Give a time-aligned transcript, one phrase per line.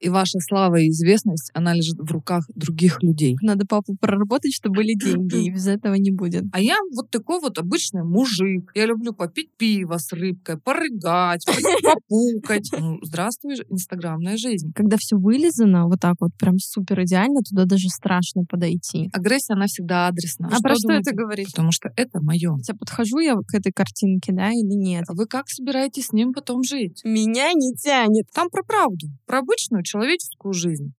[0.00, 3.36] И ваша слава и известность, она лежит в руках других людей.
[3.42, 6.44] Надо папу проработать, чтобы были деньги, и без этого не будет.
[6.52, 8.70] А я вот такой вот обычный мужик.
[8.74, 11.44] Я люблю попить пиво с рыбкой, порыгать,
[11.82, 12.70] попукать.
[12.78, 14.72] Ну, здравствуй, инстаграмная жизнь.
[14.74, 19.10] Когда все вылизано, вот так вот прям супер идеально, туда даже страшно подойти.
[19.12, 20.48] Агрессия, она всегда адресна.
[20.48, 21.10] А про что думаете?
[21.10, 21.46] это говорит?
[21.48, 22.54] Потому что это мое.
[22.56, 25.04] Хотя подхожу я к этой картинке, да, или нет?
[25.08, 27.02] Вы как собираетесь с ним потом жить?
[27.04, 28.26] Меня не тянет.
[28.32, 30.92] Там про правду, про обычную человеческую жизнь.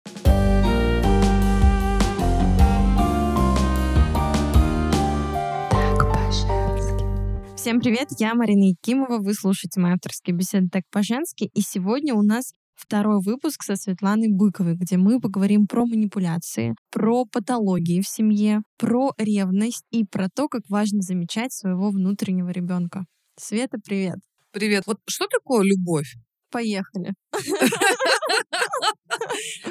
[7.56, 12.22] Всем привет, я Марина Якимова, вы слушаете мои авторские беседы «Так по-женски», и сегодня у
[12.22, 18.62] нас второй выпуск со Светланой Быковой, где мы поговорим про манипуляции, про патологии в семье,
[18.78, 23.06] про ревность и про то, как важно замечать своего внутреннего ребенка.
[23.40, 24.18] Света, привет.
[24.52, 24.84] Привет.
[24.86, 26.16] Вот что такое любовь?
[26.52, 27.14] Поехали.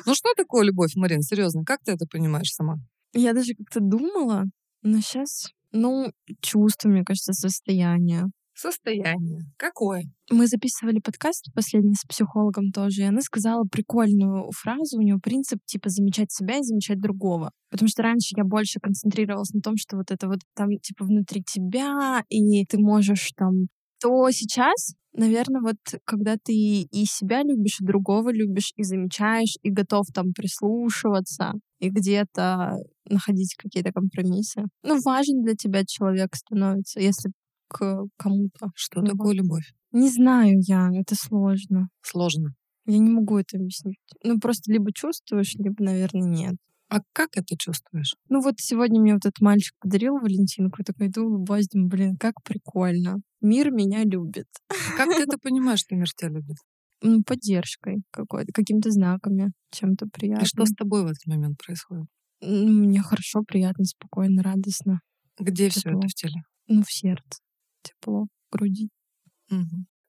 [0.07, 1.23] Ну что такое любовь, Марин?
[1.23, 2.77] Серьезно, как ты это понимаешь сама?
[3.13, 4.45] Я даже как-то думала,
[4.83, 6.11] но сейчас, ну,
[6.41, 8.25] чувство, мне кажется, состояние.
[8.55, 9.41] Состояние.
[9.57, 10.03] Какое?
[10.31, 15.61] Мы записывали подкаст последний с психологом тоже, и она сказала прикольную фразу, у нее принцип
[15.65, 17.53] типа замечать себя и замечать другого.
[17.71, 21.43] Потому что раньше я больше концентрировалась на том, что вот это вот там типа внутри
[21.43, 23.69] тебя, и ты можешь там
[24.01, 29.71] то сейчас, наверное, вот когда ты и себя любишь, и другого любишь, и замечаешь, и
[29.71, 34.63] готов там прислушиваться, и где-то находить какие-то компромиссы.
[34.83, 37.33] Ну, важен для тебя человек становится, если
[37.69, 38.71] к кому-то.
[38.75, 39.73] Что Ну, такое любовь?
[39.93, 41.89] Не знаю я, это сложно.
[42.03, 42.55] Сложно.
[42.87, 43.99] Я не могу это объяснить.
[44.25, 46.55] Ну, просто либо чувствуешь, либо, наверное, нет.
[46.89, 48.17] А как это чувствуешь?
[48.29, 52.17] Ну вот сегодня мне вот этот мальчик подарил Валентинку, я такая иду, улыбаюсь, думаю, блин,
[52.17, 53.21] как прикольно.
[53.41, 54.47] Мир меня любит.
[54.69, 56.57] А Как ты это понимаешь, что мир тебя любит?
[57.03, 60.45] Ну, поддержкой какой-то, какими-то знаками, чем-то приятным.
[60.45, 62.07] И что с тобой в этот момент происходит?
[62.43, 65.01] Мне хорошо, приятно, спокойно, радостно.
[65.39, 66.43] Где все это в теле?
[66.69, 67.41] Ну, в сердце.
[67.83, 68.91] Тепло, в груди.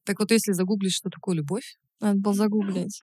[0.04, 3.02] Так вот, если загуглить, что такое любовь, Надо было загуглить.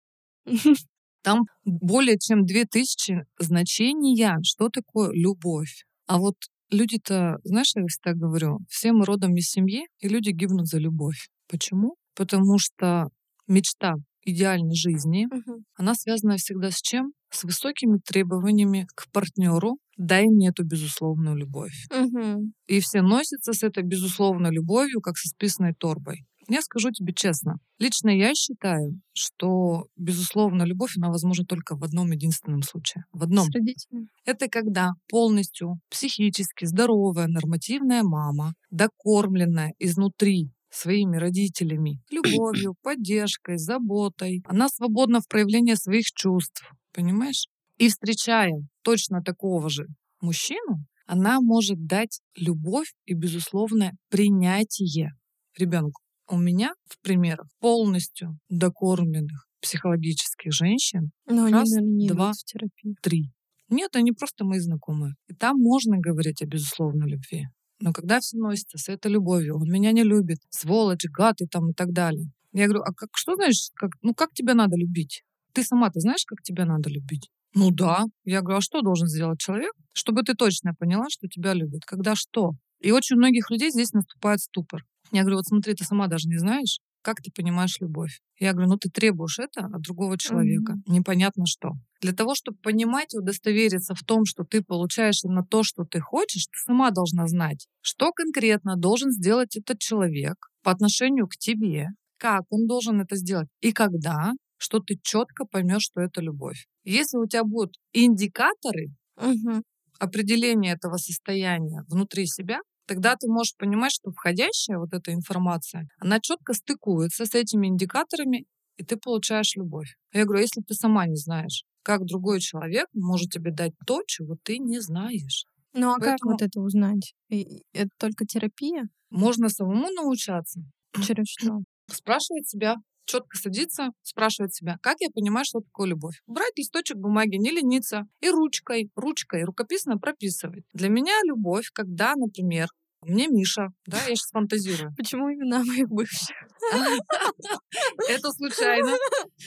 [1.22, 5.84] там более чем 2000 значения, что такое любовь.
[6.06, 6.36] А вот
[6.72, 11.28] люди-то, знаешь, я всегда говорю, все мы родом из семьи, и люди гибнут за любовь.
[11.48, 11.96] Почему?
[12.16, 13.08] Потому что
[13.48, 13.94] мечта
[14.24, 15.64] идеальной жизни, Мгм.
[15.76, 17.12] она связана всегда с чем?
[17.30, 19.78] С высокими требованиями к партнеру.
[19.98, 21.74] Дай мне эту безусловную любовь.
[21.90, 22.52] Мгм.
[22.66, 26.24] И все носятся с этой безусловной любовью, как со списанной торбой.
[26.48, 32.10] Я скажу тебе честно, лично я считаю, что безусловная любовь, она возможна только в одном
[32.10, 33.04] единственном случае.
[33.12, 33.46] В одном.
[33.46, 34.08] С родителями.
[34.24, 44.68] Это когда полностью психически здоровая нормативная мама, докормленная изнутри своими родителями, любовью, поддержкой, заботой, она
[44.68, 47.46] свободна в проявлении своих чувств, понимаешь?
[47.78, 48.52] И встречая
[48.82, 49.86] точно такого же
[50.20, 55.12] мужчину, она может дать любовь и безусловное принятие
[55.58, 56.01] ребенку.
[56.28, 62.32] У меня в примерах полностью докормленных психологических женщин Но они, Раз, наверное, не два.
[62.32, 62.96] в терапию.
[63.02, 63.30] три.
[63.68, 65.14] Нет, они просто мои знакомые.
[65.28, 67.46] И там можно говорить о безусловной любви.
[67.80, 71.70] Но когда все носится с этой любовью, он меня не любит, сволочь, гад и там
[71.70, 72.30] и так далее.
[72.52, 75.22] Я говорю, а как, что знаешь, как, ну как тебя надо любить?
[75.52, 77.28] Ты сама-то знаешь, как тебя надо любить?
[77.54, 78.04] Ну да.
[78.24, 81.84] Я говорю, а что должен сделать человек, чтобы ты точно поняла, что тебя любят?
[81.84, 82.52] Когда что?
[82.80, 84.84] И очень многих людей здесь наступает ступор.
[85.12, 88.20] Я говорю, вот смотри, ты сама даже не знаешь, как ты понимаешь любовь.
[88.38, 90.76] Я говорю, ну ты требуешь это от другого человека.
[90.86, 91.72] Непонятно что.
[92.00, 96.00] Для того, чтобы понимать и удостовериться в том, что ты получаешь именно то, что ты
[96.00, 101.88] хочешь, ты сама должна знать, что конкретно должен сделать этот человек по отношению к тебе,
[102.18, 106.66] как он должен это сделать и когда, что ты четко поймешь, что это любовь.
[106.84, 109.62] Если у тебя будут индикаторы Мгм.
[109.98, 116.20] определения этого состояния внутри себя, тогда ты можешь понимать, что входящая вот эта информация, она
[116.20, 118.44] четко стыкуется с этими индикаторами,
[118.76, 119.94] и ты получаешь любовь.
[120.12, 124.02] Я говорю, а если ты сама не знаешь, как другой человек может тебе дать то,
[124.06, 125.44] чего ты не знаешь.
[125.74, 127.14] Ну а как Поэтому- вот это узнать?
[127.30, 128.88] И- Это только терапия?
[129.10, 130.60] Можно самому научаться,
[131.06, 131.60] Через что?
[131.90, 136.22] спрашивать себя, четко садиться, спрашивать себя, как я понимаю, что такое любовь.
[136.26, 140.64] Брать листочек бумаги, не лениться, и ручкой, ручкой, рукописно прописывать.
[140.72, 142.68] Для меня любовь, когда, например,
[143.04, 144.94] мне Миша, да, я сейчас фантазирую.
[144.96, 146.36] Почему имена моих бывших?
[148.08, 148.92] Это случайно.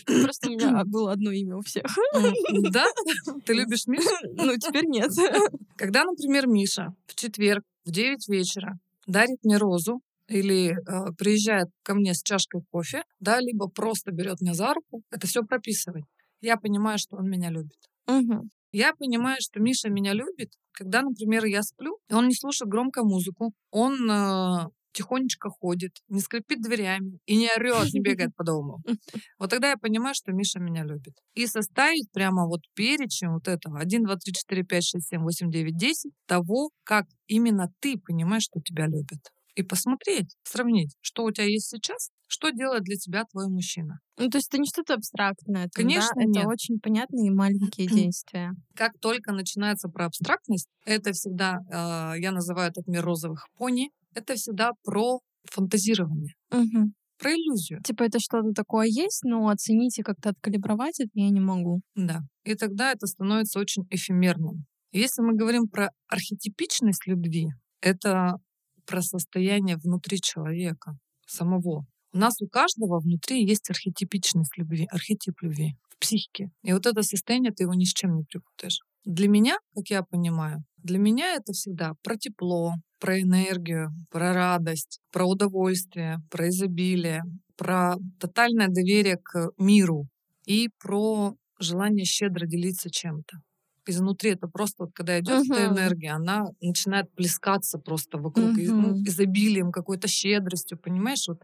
[0.06, 1.86] Просто у меня было одно имя у всех.
[2.72, 2.86] Да?
[3.46, 4.10] Ты любишь Мишу?
[4.34, 5.10] Ну, теперь нет.
[5.78, 11.94] Когда, например, Миша в четверг в 9 вечера дарит мне розу или э, приезжает ко
[11.96, 16.04] мне с чашкой кофе, да, либо просто берет меня за руку, это все прописывать.
[16.42, 17.78] я понимаю, что он меня любит.
[18.08, 18.50] Мгм.
[18.72, 23.04] Я понимаю, что Миша меня любит, когда, например, я сплю, и он не слушает громко
[23.04, 28.80] музыку, он э, тихонечко ходит, не скрипит дверями и не орет, не бегает по дому.
[29.38, 31.14] Вот тогда я понимаю, что Миша меня любит.
[31.36, 35.52] И составить прямо вот перечень вот этого 1, 2, 3, 4, 5, 6, 7, 8,
[35.52, 39.20] 9, 10 того, как именно ты понимаешь, что тебя любят.
[39.56, 44.00] И посмотреть, сравнить, что у тебя есть сейчас, что делает для тебя твой мужчина.
[44.18, 45.64] Ну, то есть это не что-то абстрактное.
[45.64, 45.82] там, да?
[45.82, 46.38] Конечно, нет.
[46.38, 48.52] Это очень понятные и маленькие действия.
[48.76, 54.36] Как только начинается про абстрактность, это всегда, э, я называю этот мир розовых пони, это
[54.36, 55.20] всегда про
[55.50, 56.94] фантазирование, Мгм.
[57.18, 57.82] про иллюзию.
[57.84, 61.82] Типа это что-то такое есть, но оценить и как-то откалибровать это я не могу.
[61.96, 62.22] Да.
[62.44, 64.66] И тогда это становится очень эфемерным.
[64.92, 67.48] Если мы говорим про архетипичность любви,
[67.82, 68.38] это
[68.86, 70.98] про состояние внутри человека
[71.28, 71.86] самого.
[72.14, 76.50] У нас у каждого внутри есть архетипичность любви, архетип любви в психике.
[76.64, 78.80] И вот это состояние ты его ни с чем не припутаешь.
[79.04, 85.00] Для меня, как я понимаю, для меня это всегда про тепло, про энергию, про радость,
[85.12, 87.24] про удовольствие, про изобилие,
[87.56, 90.08] про тотальное доверие к миру
[90.46, 93.38] и про желание щедро делиться чем-то.
[93.88, 95.68] Изнутри это просто вот когда идет эта Мгм.
[95.68, 101.28] энергия, она начинает плескаться просто вокруг из- ну, изобилием, какой-то щедростью, понимаешь?
[101.28, 101.42] Вот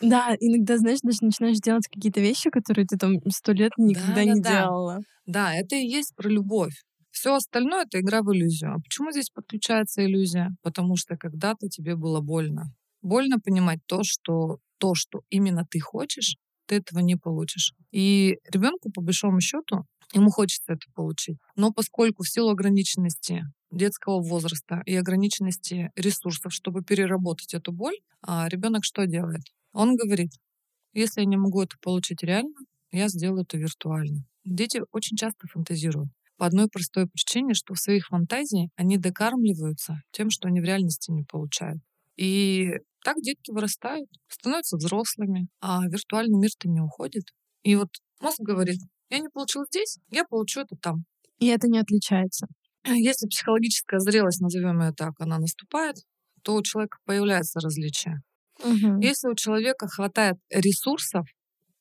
[0.00, 4.40] Да, иногда, знаешь, даже начинаешь делать какие-то вещи, которые ты там сто лет никогда не
[4.40, 4.42] Да-да-да.
[4.42, 5.00] делала.
[5.26, 6.74] Да, это и есть про любовь.
[7.10, 8.74] Все остальное это игра в иллюзию.
[8.74, 10.50] А почему здесь подключается иллюзия?
[10.62, 12.72] Потому что когда-то тебе было больно.
[13.02, 16.36] Больно понимать то, что то, что именно ты хочешь,
[16.66, 17.74] ты этого не получишь.
[17.92, 21.38] И ребенку, по большому счету, ему хочется это получить.
[21.56, 27.96] Но поскольку в силу ограниченности детского возраста и ограниченности ресурсов, чтобы переработать эту боль,
[28.26, 29.42] ребенок что делает?
[29.72, 30.32] Он говорит,
[30.92, 32.54] если я не могу это получить реально,
[32.92, 34.24] я сделаю это виртуально.
[34.44, 36.10] Дети очень часто фантазируют.
[36.36, 41.10] По одной простой причине, что в своих фантазиях они докармливаются тем, что они в реальности
[41.10, 41.80] не получают.
[42.16, 42.70] И
[43.04, 47.24] так детки вырастают, становятся взрослыми, а виртуальный мир-то не уходит.
[47.62, 47.90] И вот
[48.20, 48.80] мозг говорит,
[49.10, 51.04] я не получил здесь, я получу это там.
[51.38, 52.46] И это не отличается.
[52.86, 55.96] Если психологическая зрелость, назовем ее так, она наступает,
[56.42, 58.22] то у человека появляется различие.
[58.64, 59.00] Мгм.
[59.00, 61.26] Если у человека хватает ресурсов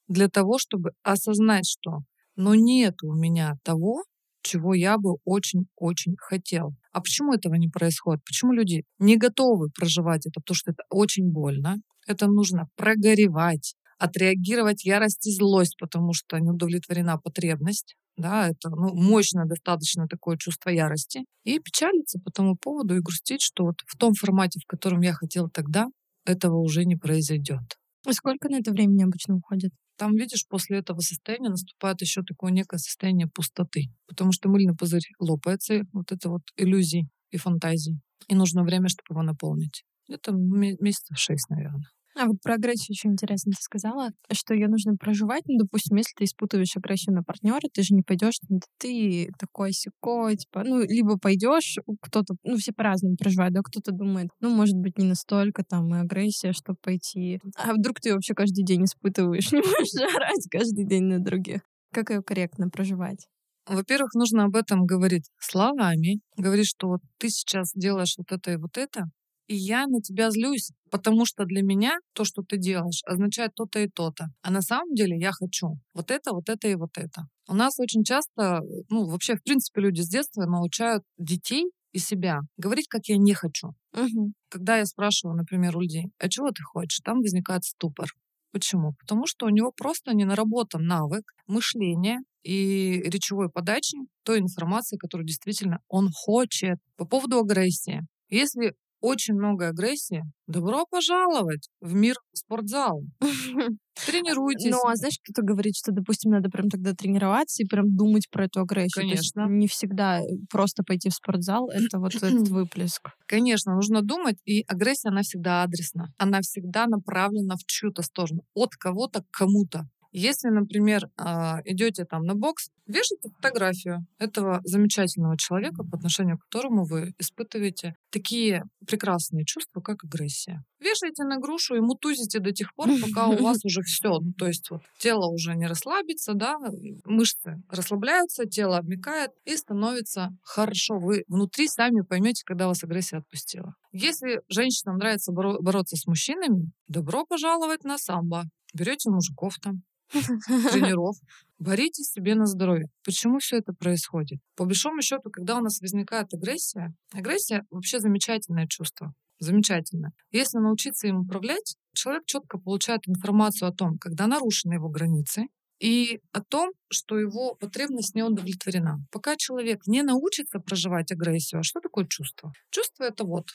[0.07, 1.99] для того, чтобы осознать, что
[2.35, 4.03] но нет у меня того,
[4.41, 6.73] чего я бы очень-очень хотел.
[6.93, 8.23] А почему этого не происходит?
[8.23, 10.39] Почему люди не готовы проживать это?
[10.39, 11.81] Потому что это очень больно.
[12.07, 17.95] Это нужно прогоревать, отреагировать ярость и злость, потому что не удовлетворена потребность.
[18.17, 21.23] Да, это ну, мощное достаточно такое чувство ярости.
[21.45, 25.13] И печалиться по тому поводу и грустить, что вот в том формате, в котором я
[25.13, 25.87] хотел тогда,
[26.25, 27.77] этого уже не произойдет.
[28.07, 29.71] И сколько на это времени обычно уходит?
[29.97, 35.03] Там, видишь, после этого состояния наступает еще такое некое состояние пустоты, потому что мыльный пузырь
[35.19, 37.99] лопается, вот это вот иллюзий и фантазий.
[38.27, 39.83] И нужно время, чтобы его наполнить.
[40.07, 41.89] Это ме- месяцев шесть, наверное.
[42.15, 45.43] А вот про агрессию очень интересно ты сказала, что ее нужно проживать.
[45.47, 49.71] Ну, допустим, если ты испытываешь агрессию на партнера, ты же не пойдешь, да ты такой
[49.71, 54.75] секой, типа, ну, либо пойдешь, кто-то, ну, все по-разному проживают, да, кто-то думает, ну, может
[54.75, 57.39] быть, не настолько там и агрессия, чтобы пойти.
[57.55, 61.61] А вдруг ты вообще каждый день испытываешь, не можешь орать каждый день на других.
[61.93, 63.27] Как ее корректно проживать?
[63.67, 68.57] Во-первых, нужно об этом говорить словами, говорить, что вот ты сейчас делаешь вот это и
[68.57, 69.05] вот это,
[69.49, 73.79] и я на тебя злюсь, потому что для меня то, что ты делаешь, означает то-то
[73.79, 74.27] и то-то.
[74.43, 77.23] А на самом деле я хочу вот это, вот это и вот это.
[77.47, 82.41] У нас очень часто, ну, вообще, в принципе, люди с детства научают детей и себя
[82.57, 83.69] говорить, как я не хочу.
[83.93, 84.33] Мгм.
[84.49, 88.07] Когда я спрашиваю, например, у людей, а чего ты хочешь, там возникает ступор.
[88.51, 88.93] Почему?
[88.99, 95.25] Потому что у него просто не наработан навык мышления и речевой подачи той информации, которую
[95.25, 96.77] действительно он хочет.
[96.97, 98.01] По поводу агрессии.
[98.29, 103.01] Если очень много агрессии, добро пожаловать в мир спортзала.
[104.05, 104.71] Тренируйтесь.
[104.71, 108.45] Ну, а знаешь, кто-то говорит, что, допустим, надо прям тогда тренироваться и прям думать про
[108.45, 109.03] эту агрессию.
[109.03, 109.47] Конечно.
[109.47, 113.09] не всегда просто пойти в спортзал— это вот этот выплеск.
[113.25, 116.13] Конечно, нужно думать, и агрессия, она всегда адресна.
[116.17, 119.87] Она всегда направлена в чью-то сторону, от кого-то к кому-то.
[120.11, 126.43] Если, например, а, идете там на бокс, вешайте фотографию этого замечательного человека, по отношению к
[126.43, 130.63] которому вы испытываете такие прекрасные чувства, как агрессия.
[130.79, 134.19] Вешайте на грушу и мутузите до тех пор, пока у вас уже все.
[134.19, 136.57] Ну, то есть вот тело уже не расслабится, да,
[137.05, 140.99] мышцы расслабляются, тело обмекает и становится хорошо.
[140.99, 143.75] Вы внутри сами поймете, когда вас агрессия отпустила.
[143.91, 148.45] Если женщинам нравится боро- бороться с мужчинами, добро пожаловать на самбо.
[148.73, 151.15] берете мужиков там, тренеров,
[151.59, 152.87] борите себе на здоровье.
[153.03, 154.39] Почему все это происходит?
[154.55, 159.13] По большому счету, когда у нас возникает агрессия, агрессия вообще замечательное чувство.
[159.39, 160.11] Замечательно.
[160.31, 165.47] Если научиться им управлять, человек четко получает информацию о том, когда нарушены его границы,
[165.79, 168.99] и о том, что его потребность не удовлетворена.
[169.11, 172.51] Пока человек не научится проживать агрессию, а что такое чувство?
[172.69, 173.45] Чувство это вот.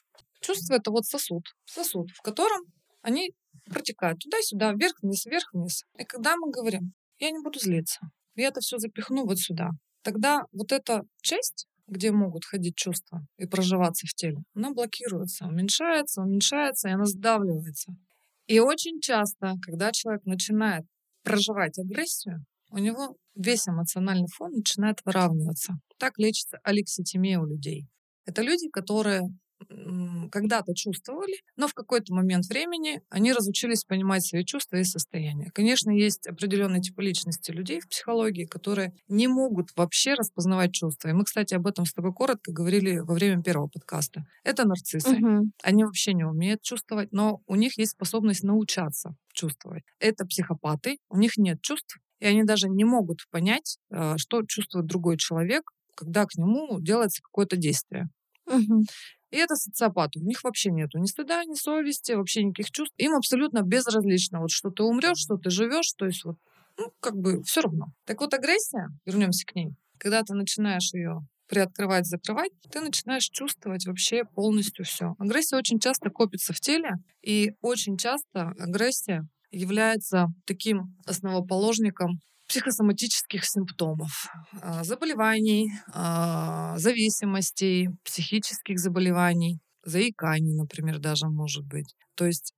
[0.41, 1.45] Чувство это вот сосуд.
[1.67, 2.63] Сосуд, в котором
[3.03, 3.33] они
[3.67, 5.85] протекают туда-сюда, вверх-вниз, вверх-вниз.
[5.99, 8.01] И когда мы говорим, я не буду злиться,
[8.35, 9.71] я это все запихну вот сюда,
[10.03, 16.23] тогда вот эта часть, где могут ходить чувства и проживаться в теле, она блокируется, уменьшается,
[16.23, 17.95] уменьшается, и она сдавливается.
[18.47, 20.85] И очень часто, когда человек начинает
[21.23, 25.75] проживать агрессию, у него весь эмоциональный фон начинает выравниваться.
[25.99, 27.87] Так лечится алекситимия у людей.
[28.27, 29.23] Это люди, которые
[30.31, 35.51] когда-то чувствовали, но в какой-то момент времени они разучились понимать свои чувства и состояния.
[35.53, 41.09] Конечно, есть определенный тип личности людей в психологии, которые не могут вообще распознавать чувства.
[41.09, 44.25] И мы, кстати, об этом с тобой коротко говорили во время первого подкаста.
[44.43, 45.17] Это нарциссы.
[45.17, 45.51] Угу.
[45.63, 49.85] Они вообще не умеют чувствовать, но у них есть способность научаться чувствовать.
[49.99, 54.87] Это психопаты, у них нет чувств, и они даже не могут понять, э, что чувствует
[54.87, 58.09] другой человек, когда к нему делается какое-то действие.
[58.47, 58.85] Угу.
[59.35, 60.21] И это социопаты.
[60.21, 62.95] У них вообще нету ни стыда, ни совести, вообще никаких чувств.
[62.99, 66.37] Им абсолютно безразлично, вот что ты умрешь, что ты живешь, то есть вот,
[66.79, 67.87] ну, как бы все равно.
[68.05, 73.87] Так вот, агрессия, вернемся к ней, когда ты начинаешь ее приоткрывать, закрывать, ты начинаешь чувствовать
[73.87, 75.17] вообще полностью все.
[75.19, 84.27] Агрессия очень часто копится в теле, и очень часто агрессия является таким основоположником психосоматических симптомов,
[84.61, 91.95] а, заболеваний, а, зависимостей, психических заболеваний, заиканий, например, даже может быть.
[92.15, 92.53] То есть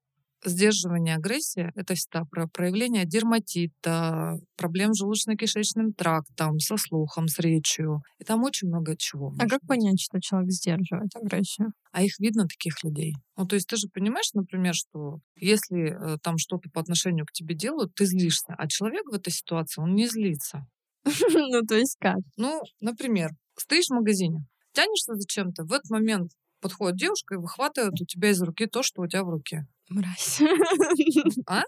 [0.46, 8.02] Сдерживание агрессии— это всегда про проявление дерматита, проблем с желудочно-кишечным трактом, со слухом, с речью.
[8.20, 9.34] И там очень много чего.
[9.40, 9.68] А как быть.
[9.68, 11.72] понять, что человек сдерживает агрессию?
[11.90, 13.14] А их видно, таких людей.
[13.36, 17.32] Ну, то есть ты же понимаешь, например, что если э, там что-то по отношению к
[17.32, 20.64] тебе делают, ты злишься, а человек в этой ситуации, он не злится.
[21.32, 22.18] Ну, то есть как?
[22.36, 28.04] Ну, например, стоишь в магазине, тянешься зачем-то, в этот момент подходит девушка и выхватывает у
[28.04, 29.66] тебя из руки то, что у тебя в руке.
[29.88, 30.40] Мразь.
[31.46, 31.62] А?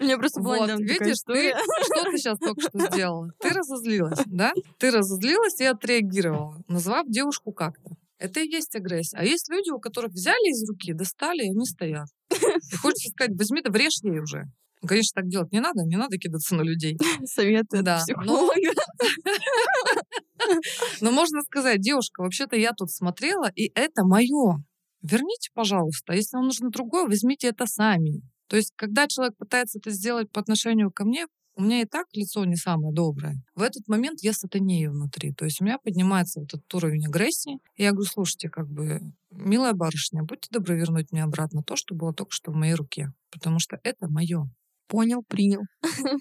[0.00, 3.30] У меня просто была вот, видишь, ты, что ты сейчас только что сделала?
[3.38, 4.52] Ты разозлилась, да?
[4.78, 7.96] Ты разозлилась и отреагировала, назвав девушку как-то.
[8.18, 9.16] Это и есть агрессия.
[9.16, 12.08] А есть люди, у которых взяли из руки, достали, и они стоят.
[12.30, 14.44] И хочется сказать, возьми да врежь ей уже.
[14.86, 16.98] Конечно, так делать не надо, не надо кидаться на людей.
[17.24, 18.50] Советы да, психолога.
[21.00, 24.64] Но можно сказать, девушка, вообще-то я тут смотрела, и это мое
[25.02, 26.14] верните, пожалуйста.
[26.14, 28.22] Если вам нужно другое, возьмите это сами.
[28.48, 32.06] То есть, когда человек пытается это сделать по отношению ко мне, у меня и так
[32.14, 33.42] лицо не самое доброе.
[33.54, 35.32] В этот момент я сатанею внутри.
[35.32, 37.58] То есть у меня поднимается вот этот уровень агрессии.
[37.76, 41.94] И я говорю, слушайте, как бы, милая барышня, будьте добры вернуть мне обратно то, что
[41.94, 43.12] было только что в моей руке.
[43.30, 44.48] Потому что это мое.
[44.88, 45.62] Понял, принял.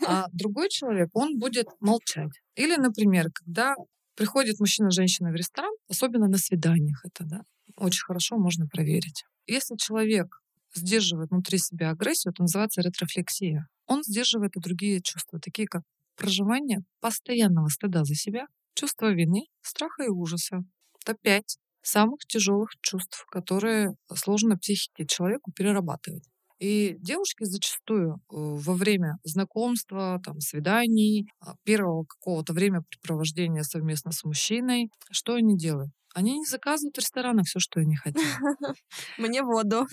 [0.05, 2.31] А другой человек, он будет молчать.
[2.55, 3.75] Или, например, когда
[4.15, 7.41] приходит мужчина-женщина в ресторан, особенно на свиданиях это, да,
[7.81, 9.25] очень хорошо можно проверить.
[9.47, 10.41] Если человек
[10.73, 13.67] сдерживает внутри себя агрессию, это называется ретрофлексия.
[13.87, 15.83] Он сдерживает и другие чувства, такие как
[16.15, 20.63] проживание постоянного стыда за себя, чувство вины, страха и ужаса.
[21.01, 26.23] Это пять самых тяжелых чувств, которые сложно психике человеку перерабатывать.
[26.61, 34.23] И девушки зачастую э, во время знакомства, там, свиданий, а, первого какого-то времяпрепровождения совместно с
[34.23, 35.89] мужчиной, что они делают?
[36.13, 38.21] Они не заказывают в ресторанах все, что они хотят.
[39.17, 39.87] Мне воду.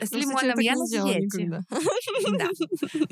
[0.00, 1.62] С лимоном я на диете.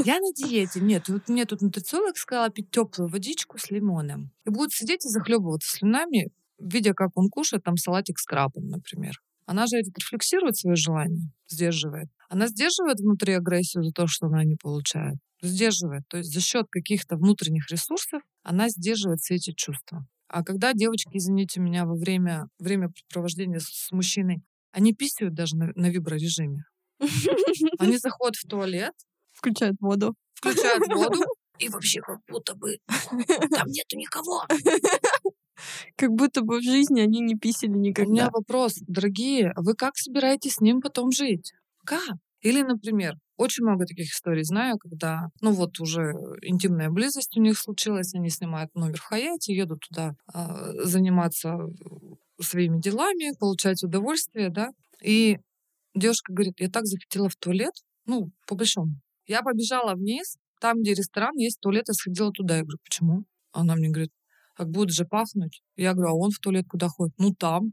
[0.05, 0.81] Я на диете.
[0.81, 4.31] Нет, вот мне тут нутрициолог сказала пить теплую водичку с лимоном.
[4.45, 9.15] И будут сидеть и захлебываться слюнами, видя, как он кушает там салатик с крабом, например.
[9.47, 12.09] Она же рефлексирует свое желание, сдерживает.
[12.33, 15.17] Она сдерживает внутри агрессию за то, что она не получает.
[15.43, 16.05] Сдерживает.
[16.09, 20.07] То есть за счет каких-то внутренних ресурсов она сдерживает все эти чувства.
[20.29, 25.73] А когда девочки, извините меня, во время времяпрепровождения с, с мужчиной, они писают даже на,
[25.75, 26.65] на виброрежиме.
[27.79, 28.95] Они заходят в туалет.
[29.33, 30.15] Включают воду.
[30.33, 31.23] Включают воду.
[31.59, 34.47] И вообще как будто бы там нету никого.
[35.97, 38.09] Как будто бы в жизни они не писали никогда.
[38.09, 41.53] У меня вопрос, дорогие, вы как собираетесь с ним потом жить?
[41.85, 42.17] Как?
[42.41, 46.13] Или, например, очень много таких историй знаю, когда, ну вот уже
[46.43, 51.57] интимная близость у них случилась, они снимают номер в Хаяте, едут туда э, заниматься
[52.41, 54.71] своими делами, получать удовольствие, да,
[55.03, 55.39] и
[55.95, 57.75] девушка говорит, я так захотела в туалет,
[58.07, 58.97] Ну, по большому.
[59.27, 62.57] Я побежала вниз, там, где ресторан, есть туалет, я сходила туда.
[62.57, 63.25] Я говорю, почему?
[63.53, 64.11] Она мне говорит,
[64.55, 65.63] как будет же пахнуть.
[65.77, 67.15] Я говорю, а он в туалет куда ходит?
[67.19, 67.73] Ну, там.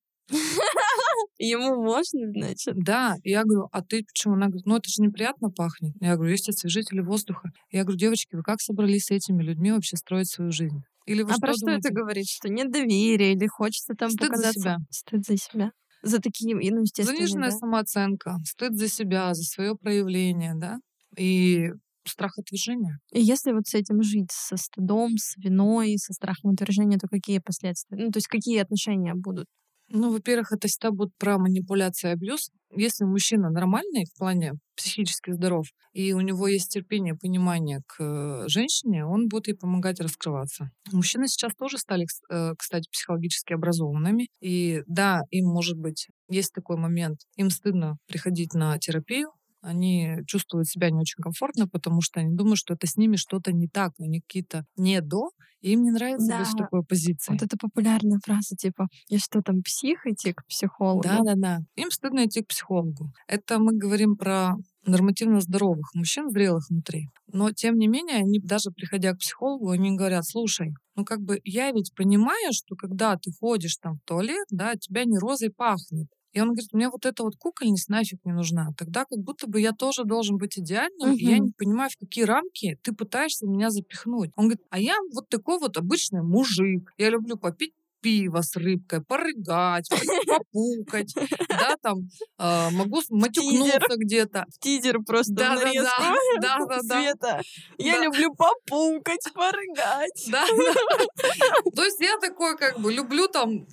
[1.39, 2.75] Ему можно, значит?
[2.75, 3.15] Да.
[3.23, 4.33] Я говорю, а ты почему?
[4.33, 5.93] Она говорит, ну, это же неприятно пахнет.
[6.01, 7.49] Я говорю, есть освежители воздуха.
[7.71, 10.81] Я говорю, девочки, вы как собрались с этими людьми вообще строить свою жизнь?
[11.05, 11.87] Или вы а что про что думаете?
[11.87, 12.27] это говорит?
[12.27, 14.51] Что нет доверия или хочется там Стыд показаться?
[14.51, 14.77] за себя.
[14.91, 15.71] Стыд за себя.
[16.03, 17.57] За такие, ну, естественно, Заниженная да?
[17.57, 20.77] самооценка, стыд за себя, за свое проявление, да?
[21.17, 21.69] И
[22.05, 22.99] страх отвержения.
[23.11, 27.39] И если вот с этим жить, со стыдом, с виной, со страхом отвержения, то какие
[27.39, 27.97] последствия?
[27.97, 29.47] Ну, то есть какие отношения будут?
[29.91, 32.51] Ну, во-первых, это всегда будет про манипуляцию и абьюз.
[32.75, 38.47] Если мужчина нормальный в плане психически здоров, и у него есть терпение, понимание к э,
[38.47, 40.69] женщине, он будет ей помогать раскрываться.
[40.91, 44.29] Мужчины сейчас тоже стали, э, кстати, психологически образованными.
[44.39, 49.31] И да, им, может быть, есть такой момент, им стыдно приходить на терапию,
[49.61, 53.51] они чувствуют себя не очень комфортно, потому что они думают, что это с ними что-то
[53.51, 55.29] не так, они какие-то не до,
[55.61, 56.39] и им не нравится да.
[56.39, 57.33] быть в такой позиции.
[57.33, 61.03] Вот это популярная фраза, типа, я что там, псих идти к психологу?
[61.03, 61.59] Да-да-да.
[61.75, 63.11] Им стыдно идти к психологу.
[63.27, 67.09] Это мы говорим про нормативно здоровых мужчин, зрелых внутри.
[67.27, 71.39] Но, тем не менее, они даже приходя к психологу, они говорят, слушай, ну как бы
[71.43, 76.07] я ведь понимаю, что когда ты ходишь там в туалет, да, тебя не розой пахнет.
[76.33, 78.69] И он говорит, мне вот эта вот кукольность нафиг не нужна.
[78.77, 81.17] Тогда как будто бы я тоже должен быть идеальным, угу.
[81.17, 84.31] и я не понимаю, в какие рамки ты пытаешься меня запихнуть.
[84.35, 86.93] Он говорит, а я вот такой вот обычный мужик.
[86.97, 89.89] Я люблю попить пиво с рыбкой, порыгать,
[90.25, 91.13] попукать,
[91.49, 91.97] да, там,
[92.37, 94.45] э, могу матюкнуться где-то.
[94.59, 97.41] Тизер просто да, да, да, да, да, Света.
[97.77, 100.27] Я люблю попукать, порыгать.
[100.31, 101.71] Да, да.
[101.75, 103.67] То есть я такой, как бы, люблю там,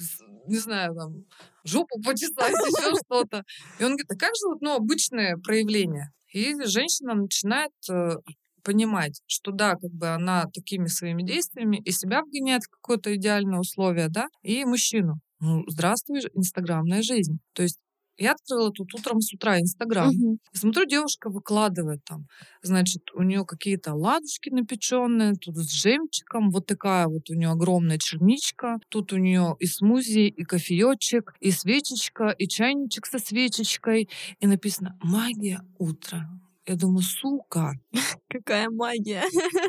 [0.46, 1.24] не знаю, там,
[1.66, 3.42] жопу почесать, еще что-то.
[3.78, 6.10] И он говорит, а как же вот, ну, обычное проявление?
[6.32, 8.16] И женщина начинает э,
[8.62, 13.60] понимать, что да, как бы она такими своими действиями и себя вгоняет в какое-то идеальное
[13.60, 15.20] условие, да, и мужчину.
[15.40, 17.38] Ну, здравствуй, инстаграмная жизнь.
[17.52, 17.78] То есть
[18.18, 20.08] я открыла тут утром с утра Инстаграм.
[20.08, 20.38] Угу.
[20.52, 22.26] смотрю, девушка выкладывает там,
[22.62, 27.98] значит, у нее какие-то ладушки напеченные, тут с жемчиком, вот такая вот у нее огромная
[27.98, 34.08] черничка, тут у нее и смузи, и кофеечек, и свечечка, и чайничек со свечечкой,
[34.40, 36.28] и написано «Магия утра».
[36.66, 37.74] Я думаю, сука.
[38.28, 39.22] Какая магия.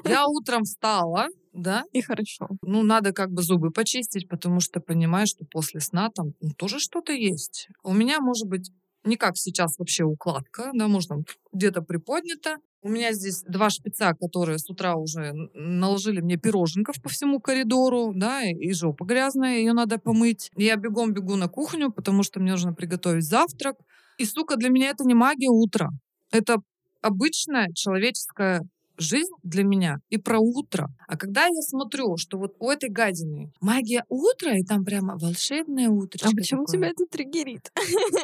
[0.03, 1.83] Я утром встала, да?
[1.93, 2.47] И хорошо.
[2.61, 6.79] Ну, надо как бы зубы почистить, потому что понимаешь, что после сна там ну, тоже
[6.79, 7.67] что-то есть.
[7.83, 8.71] У меня, может быть,
[9.03, 11.17] не как сейчас вообще укладка, да, можно
[11.53, 12.55] где-то приподнято.
[12.81, 18.11] У меня здесь два шпица, которые с утра уже наложили мне пироженков по всему коридору,
[18.15, 20.49] да, и жопа грязная, ее надо помыть.
[20.55, 23.75] Я бегом бегу на кухню, потому что мне нужно приготовить завтрак.
[24.17, 25.89] И, сука, для меня это не магия утра.
[26.31, 26.57] Это
[27.07, 28.61] обычная человеческая
[28.97, 30.89] жизнь для меня и про утро.
[31.07, 35.89] А когда я смотрю, что вот у этой гадины магия утра, и там прямо волшебное
[35.89, 36.27] утро.
[36.27, 36.79] А почему такое?
[36.79, 37.71] тебя это триггерит?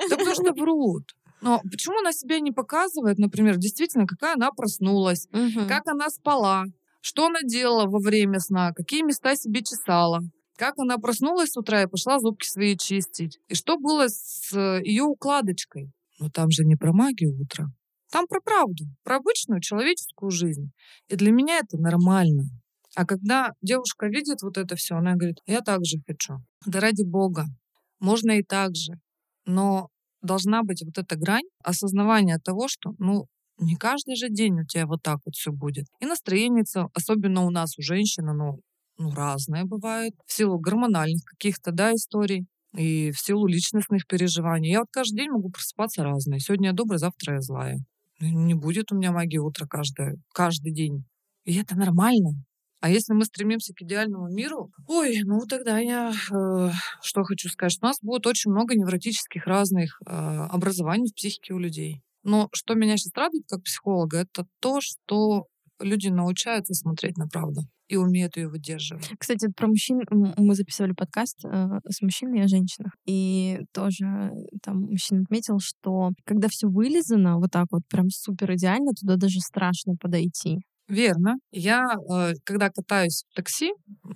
[0.09, 1.03] Да потому что врут.
[1.41, 5.67] Но почему она себя не показывает, например, действительно, какая она проснулась, угу.
[5.67, 6.63] как она спала,
[7.01, 10.21] что она делала во время сна, какие места себе чесала,
[10.55, 14.81] как она проснулась с утра и пошла зубки свои чистить, и что было с э,
[14.83, 15.91] ее укладочкой.
[16.19, 17.65] Но там же не про магию утра.
[18.13, 20.69] Там про правду, про обычную человеческую жизнь.
[21.07, 22.43] И для меня это нормально.
[22.95, 26.35] А когда девушка видит вот это все, она говорит, я так же хочу.
[26.63, 27.45] Да ради бога,
[27.99, 28.93] можно и так же.
[29.47, 29.87] Но
[30.21, 33.25] должна быть вот эта грань осознавания того, что, ну,
[33.57, 35.87] не каждый же день у тебя вот так вот все будет.
[35.99, 38.59] И настроение, особенно у нас, у женщин, оно
[38.99, 40.13] ну, разное бывает.
[40.27, 42.45] В силу гормональных каких-то, да, историй
[42.77, 44.69] и в силу личностных переживаний.
[44.69, 46.39] Я вот каждый день могу просыпаться разной.
[46.39, 47.79] Сегодня я добрая, завтра я злая.
[48.19, 51.05] Не будет у меня магии утра каждый, каждый день.
[51.45, 52.43] И это нормально.
[52.79, 56.71] А если мы стремимся к идеальному миру, ой, ну тогда я э,
[57.01, 61.59] что хочу сказать, у нас будет очень много невротических разных э, образований в психике у
[61.59, 62.01] людей.
[62.23, 65.45] Но что меня сейчас радует как психолога, это то, что
[65.79, 67.61] люди научаются смотреть на правду
[67.93, 69.07] и умеют ее выдерживать.
[69.19, 72.91] Кстати, про мужчин мы записывали подкаст э, с мужчинами о женщинах.
[73.05, 74.31] И тоже
[74.63, 79.39] там мужчина отметил, что когда все вылизано, вот так вот прям супер идеально, туда даже
[79.41, 80.61] страшно подойти.
[80.87, 81.35] Верно.
[81.51, 83.73] Я, э, когда катаюсь в такси,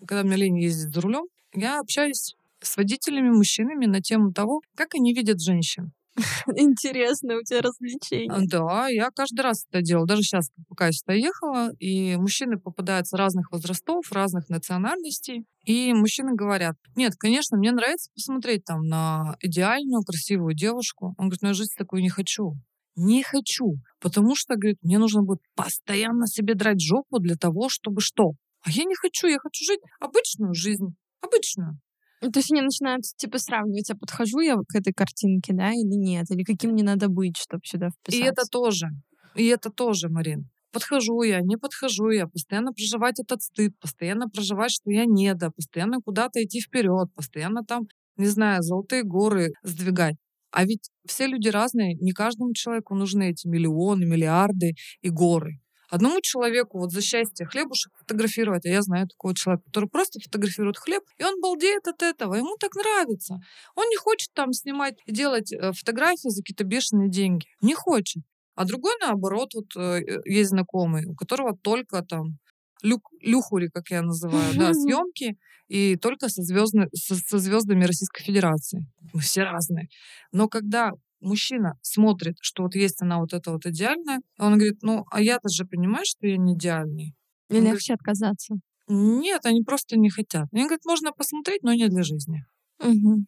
[0.08, 4.96] когда мне лень ездить за рулем, я общаюсь с водителями, мужчинами на тему того, как
[4.96, 5.92] они видят женщин.
[6.56, 8.32] Интересное у тебя развлечение.
[8.32, 10.08] А, да, я каждый раз это делаю.
[10.08, 15.45] Даже сейчас, пока я сюда ехала, и мужчины попадаются разных возрастов, разных национальностей.
[15.65, 21.13] И мужчины говорят, нет, конечно, мне нравится посмотреть там на идеальную, красивую девушку.
[21.17, 22.53] Он говорит, но я жизнь такую не хочу.
[22.95, 23.75] Не хочу.
[23.99, 28.32] Потому что, говорит, мне нужно будет постоянно себе драть жопу для того, чтобы что?
[28.63, 30.95] А я не хочу, я хочу жить обычную жизнь.
[31.21, 31.80] Обычную.
[32.21, 35.95] Ну, то есть они начинают, типа, сравнивать, а подхожу я к этой картинке, да, или
[35.95, 36.25] нет?
[36.32, 38.25] Или каким мне надо быть, чтобы сюда вписаться?
[38.25, 38.88] И это тоже.
[39.36, 40.49] И это тоже, Марин.
[40.71, 45.49] Подхожу я, не подхожу я, постоянно проживать этот стыд, постоянно проживать, что я не да,
[45.51, 50.15] постоянно куда-то идти вперед, постоянно там, не знаю, золотые горы сдвигать.
[50.51, 55.60] А ведь все люди разные, не каждому человеку нужны эти миллионы, миллиарды и горы.
[55.89, 60.78] Одному человеку вот за счастье хлебушек фотографировать, а я знаю такого человека, который просто фотографирует
[60.78, 63.39] хлеб, и он балдеет от этого, ему так нравится.
[63.76, 67.45] Он не хочет там снимать и делать э, фотографии за какие-то бешеные деньги.
[67.62, 68.23] Не хочет.
[68.56, 72.38] А другой, наоборот, вот э, есть знакомый, у которого только там
[72.82, 78.23] люк, люхури, как я называю, да, съемки, и только со, звездны, со, со звездами Российской
[78.23, 78.86] Федерации.
[79.13, 79.89] Мы все разные.
[80.32, 85.06] Но когда мужчина смотрит, что вот есть она вот эта вот идеальная, он говорит, ну,
[85.12, 87.13] а я-то же понимаю, что я не идеальный.
[87.49, 88.56] Или легче отказаться?
[88.88, 90.47] Нет, они просто не хотят.
[90.51, 92.45] Они говорят, можно посмотреть, но не для жизни.
[92.80, 93.25] Угу.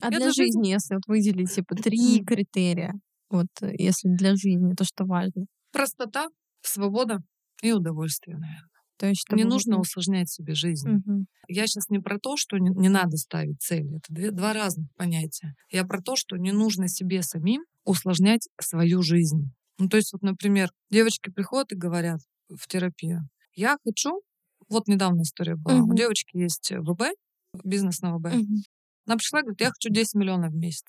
[0.00, 2.94] А я для жизни, жизни, если вот выделить типа три критерия,
[3.30, 5.46] вот э, если для жизни, то что важно?
[5.72, 6.28] Простота,
[6.60, 7.18] свобода
[7.62, 8.73] и удовольствие, наверное.
[8.96, 10.88] То есть не нужно усложнять себе жизнь.
[10.88, 11.26] Угу.
[11.48, 13.96] Я сейчас не про то, что не, не надо ставить цели.
[13.96, 15.54] Это две, два разных понятия.
[15.70, 19.52] Я про то, что не нужно себе самим усложнять свою жизнь.
[19.78, 24.20] Ну, то есть, вот, например, девочки приходят и говорят в терапию, я хочу,
[24.68, 25.92] вот недавно история была, угу.
[25.92, 27.02] у девочки есть ВБ,
[27.64, 28.26] бизнес на ВБ.
[28.26, 28.62] Угу.
[29.06, 30.86] Она пришла и говорит, я хочу 10 миллионов в месяц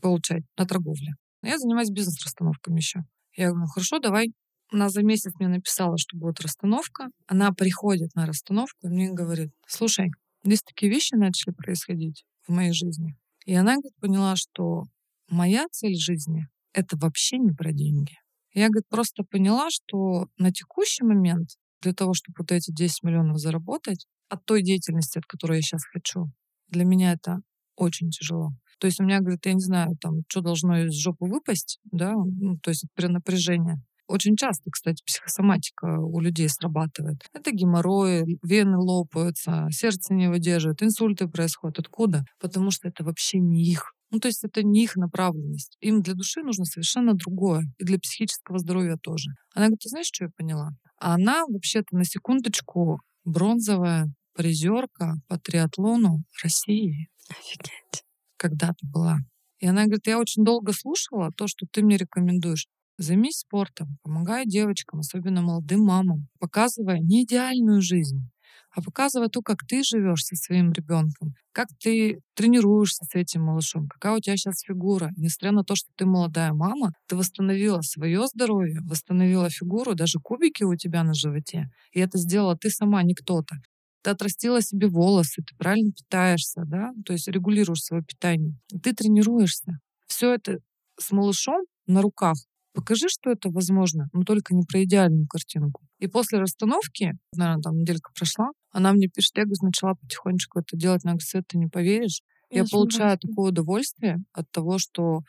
[0.00, 1.14] получать на торговле.
[1.42, 3.04] Я занимаюсь бизнес-расстановками еще.
[3.34, 4.32] Я говорю, ну хорошо, давай
[4.72, 7.08] она за месяц мне написала, что будет расстановка.
[7.26, 10.10] Она приходит на расстановку и мне говорит, слушай,
[10.44, 13.16] здесь такие вещи начали происходить в моей жизни.
[13.44, 14.84] И она говорит, поняла, что
[15.28, 18.14] моя цель жизни— это вообще не про деньги.
[18.54, 23.38] Я, говорит, просто поняла, что на текущий момент для того, чтобы вот эти 10 миллионов
[23.38, 26.30] заработать от той деятельности, от которой я сейчас хочу,
[26.68, 27.40] для меня это
[27.76, 28.50] очень тяжело.
[28.78, 32.14] То есть у меня, говорит, я не знаю, там, что должно из жопы выпасть, да,
[32.14, 33.80] ну, то есть при напряжении.
[34.12, 37.16] Очень часто, кстати, психосоматика у людей срабатывает.
[37.32, 41.78] Это геморрой, вены лопаются, сердце не выдерживает, инсульты происходят.
[41.78, 42.22] Откуда?
[42.38, 43.94] Потому что это вообще не их.
[44.10, 45.78] Ну, то есть это не их направленность.
[45.80, 47.62] Им для души нужно совершенно другое.
[47.78, 49.30] И для психического здоровья тоже.
[49.54, 50.72] Она говорит, ты знаешь, что я поняла?
[51.00, 57.08] А она вообще-то на секундочку бронзовая призерка по триатлону России.
[57.30, 58.04] Офигеть.
[58.36, 59.20] Когда-то была.
[59.60, 62.66] И она говорит, я очень долго слушала то, что ты мне рекомендуешь.
[63.02, 68.30] Займись спортом, помогай девочкам, особенно молодым мамам, показывая не идеальную жизнь,
[68.70, 73.88] а показывая то, как ты живешь со своим ребенком, как ты тренируешься с этим малышом,
[73.88, 75.10] какая у тебя сейчас фигура.
[75.16, 80.62] Несмотря на то, что ты молодая мама, ты восстановила свое здоровье, восстановила фигуру, даже кубики
[80.62, 81.70] у тебя на животе.
[81.90, 83.56] И это сделала ты сама, не кто-то.
[84.02, 88.54] Ты отрастила себе волосы, ты правильно питаешься, да, то есть регулируешь свое питание.
[88.80, 89.80] Ты тренируешься.
[90.06, 90.58] Все это
[91.00, 92.36] с малышом на руках
[92.74, 95.82] Покажи, что это возможно, но только не про идеальную картинку.
[95.98, 100.76] И после расстановки, наверное, там неделька прошла, она мне пишет, я говорит, начала потихонечку это
[100.76, 101.04] делать.
[101.04, 102.22] Она говорит, Свет, ты не поверишь.
[102.50, 105.20] Я, я получаю такое удовольствие от того, что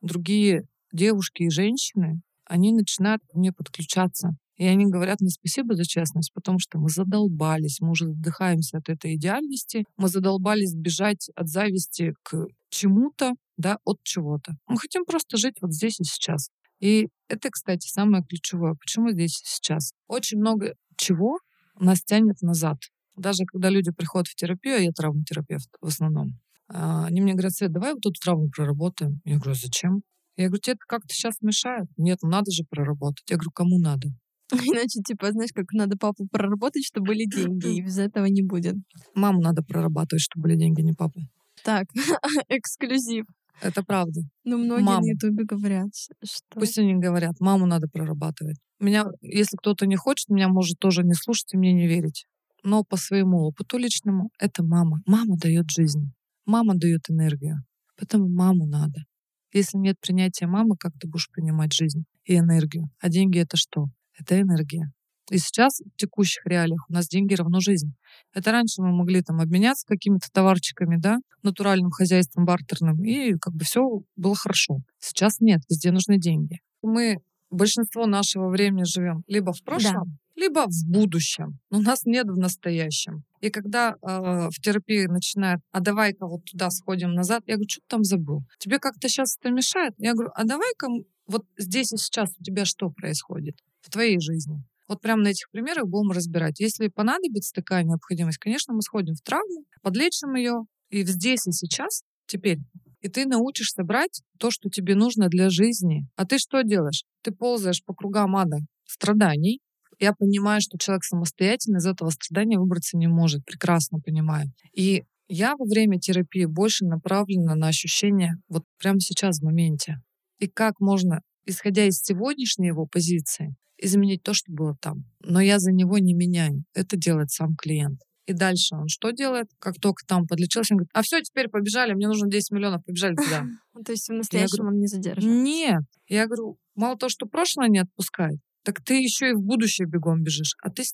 [0.00, 4.36] другие девушки и женщины, они начинают ко мне подключаться.
[4.56, 8.90] И они говорят мне спасибо за честность, потому что мы задолбались, мы уже задыхаемся от
[8.90, 14.56] этой идеальности, мы задолбались бежать от зависти к чему-то, да, от чего-то.
[14.66, 16.50] Мы хотим просто жить вот здесь и сейчас.
[16.80, 18.74] И это, кстати, самое ключевое.
[18.74, 19.92] Почему здесь сейчас?
[20.08, 21.38] Очень много чего
[21.78, 22.78] нас тянет назад.
[23.16, 26.38] Даже когда люди приходят в терапию, а я травматерапевт в основном,
[26.68, 29.20] а, они мне говорят, Свет, давай вот эту травму проработаем.
[29.24, 30.02] Я говорю, зачем?
[30.36, 31.88] Я говорю, тебе это как-то сейчас мешает?
[31.96, 33.28] Нет, ну надо же проработать.
[33.28, 34.08] Я говорю, кому надо?
[34.52, 38.76] Иначе, типа, знаешь, как надо папу проработать, чтобы были деньги, и без этого не будет.
[39.14, 41.20] Маму надо прорабатывать, чтобы были деньги, не папу.
[41.62, 41.86] Так,
[42.48, 43.26] эксклюзив.
[43.60, 44.20] Это правда.
[44.44, 45.06] Ну, многие маму.
[45.06, 46.44] на Ютубе говорят, что...
[46.54, 48.58] Пусть они говорят, маму надо прорабатывать.
[48.78, 52.26] Меня, если кто-то не хочет, меня может тоже не слушать и мне не верить.
[52.62, 55.00] Но по своему опыту личному, это мама.
[55.06, 56.12] Мама дает жизнь.
[56.46, 57.64] Мама дает энергию.
[57.96, 59.04] Поэтому маму надо.
[59.52, 62.88] Если нет принятия мамы, как ты будешь принимать жизнь и энергию?
[63.00, 63.86] А деньги— это что?
[64.18, 64.92] Это энергия.
[65.30, 67.94] И сейчас в текущих реалиях у нас деньги равно жизнь.
[68.34, 73.64] Это раньше мы могли там обменяться какими-то товарчиками, да, натуральным хозяйством, бартерным, и как бы
[73.64, 74.80] все было хорошо.
[74.98, 76.58] Сейчас нет, везде нужны деньги.
[76.82, 77.18] Мы
[77.50, 80.40] большинство нашего времени живем либо в прошлом, да.
[80.42, 81.58] либо в будущем.
[81.70, 83.24] Но у нас нет в настоящем.
[83.40, 87.80] И когда э, в терапии начинают, а давай-ка вот туда сходим назад, я говорю, что
[87.80, 88.42] ты там забыл?
[88.58, 89.94] Тебе как-то сейчас это мешает?
[89.98, 90.88] Я говорю, а давай-ка
[91.26, 94.62] вот здесь и сейчас у тебя что происходит в твоей жизни?
[94.90, 96.58] Вот прямо на этих примерах будем разбирать.
[96.58, 102.02] Если понадобится такая необходимость, конечно, мы сходим в травму, подлечим ее, и здесь и сейчас,
[102.26, 102.58] теперь,
[103.00, 106.08] и ты научишься брать то, что тебе нужно для жизни.
[106.16, 107.04] А ты что делаешь?
[107.22, 109.60] Ты ползаешь по кругам ада страданий.
[110.00, 113.44] Я понимаю, что человек самостоятельно из этого страдания выбраться не может.
[113.44, 114.50] Прекрасно понимаю.
[114.74, 119.98] И я во время терапии больше направлена на ощущение вот прямо сейчас в моменте.
[120.40, 125.04] И как можно, исходя из сегодняшней его позиции, изменить то, что было там.
[125.20, 126.64] Но я за него не меняю.
[126.74, 128.00] Это делает сам клиент.
[128.26, 129.48] И дальше он что делает?
[129.58, 133.16] Как только там подлечился, он говорит, а все, теперь побежали, мне нужно 10 миллионов, побежали
[133.16, 133.44] туда.
[133.84, 135.42] То есть в настоящем он не задерживается?
[135.42, 135.82] Нет.
[136.06, 140.22] Я говорю, мало того, что прошлое не отпускает, так ты еще и в будущее бегом
[140.22, 140.54] бежишь.
[140.62, 140.84] А ты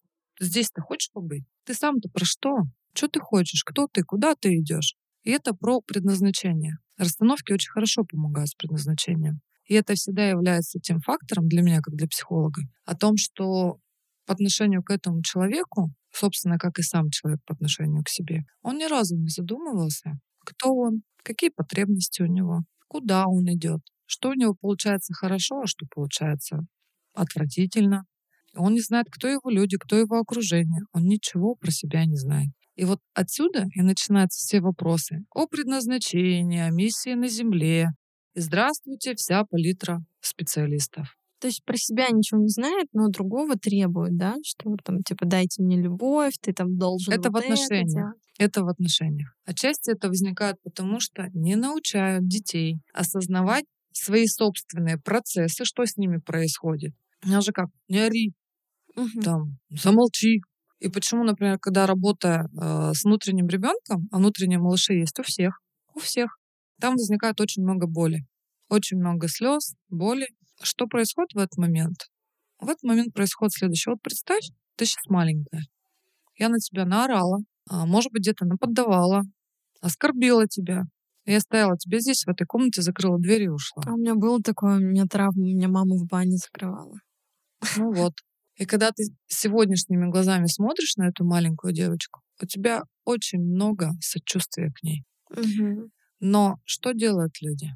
[0.41, 1.45] здесь-то хочешь побыть?
[1.65, 2.57] Ты сам-то про что?
[2.95, 3.65] Что ты хочешь?
[3.65, 4.03] Кто ты?
[4.03, 4.95] Куда ты идешь?
[5.23, 6.79] И это про предназначение.
[6.97, 9.41] Расстановки очень хорошо помогают с предназначением.
[9.67, 13.79] И это всегда является тем фактором для меня, как для психолога, о том, что
[14.27, 18.79] по отношению к этому человеку, собственно, как и сам человек по отношению к себе, он
[18.79, 24.35] ни разу не задумывался, кто он, какие потребности у него, куда он идет, что у
[24.35, 26.61] него получается хорошо, а что получается
[27.15, 28.05] отвратительно.
[28.55, 30.83] Он не знает, кто его люди, кто его окружение.
[30.93, 32.49] Он ничего про себя не знает.
[32.77, 37.89] И вот отсюда и начинаются все вопросы о предназначении, о миссии на Земле,
[38.37, 41.17] и здравствуйте, вся палитра специалистов.
[41.41, 44.37] То есть про себя ничего не знает, но другого требует, да?
[44.45, 48.15] Что там, типа, дайте мне любовь, ты там должен Это вот в отношениях.
[48.37, 49.35] Это, это в отношениях.
[49.45, 56.19] Отчасти это возникает потому, что не научают детей осознавать свои собственные процессы, что с ними
[56.19, 56.95] происходит.
[57.25, 58.33] Я же как, не ори,
[58.95, 59.21] угу.
[59.23, 60.43] там, замолчи.
[60.81, 65.61] И почему, например, когда работая э, с внутренним ребенком, а внутренние малыши есть у всех,
[65.95, 66.37] у всех,
[66.81, 68.27] там возникает очень много боли.
[68.69, 70.29] Очень много слез, боли.
[70.63, 72.09] Что происходит в этот момент?
[72.59, 73.93] В этот момент происходит следующее.
[73.93, 75.63] Вот представь, ты сейчас маленькая.
[76.39, 79.23] Я на тебя наорала, а, может быть, где-то наподдавала,
[79.81, 80.85] оскорбила тебя.
[81.25, 83.83] Я стояла тебе здесь, в этой комнате, закрыла дверь и ушла.
[83.87, 86.99] А у меня было такое, у меня травма, у меня мама в бане закрывала.
[87.77, 88.13] Ну вот.
[88.57, 94.71] И когда ты сегодняшними глазами смотришь на эту маленькую девочку, у тебя очень много сочувствия
[94.73, 95.05] к ней.
[95.31, 95.91] Угу.
[96.29, 97.71] Но что делают люди?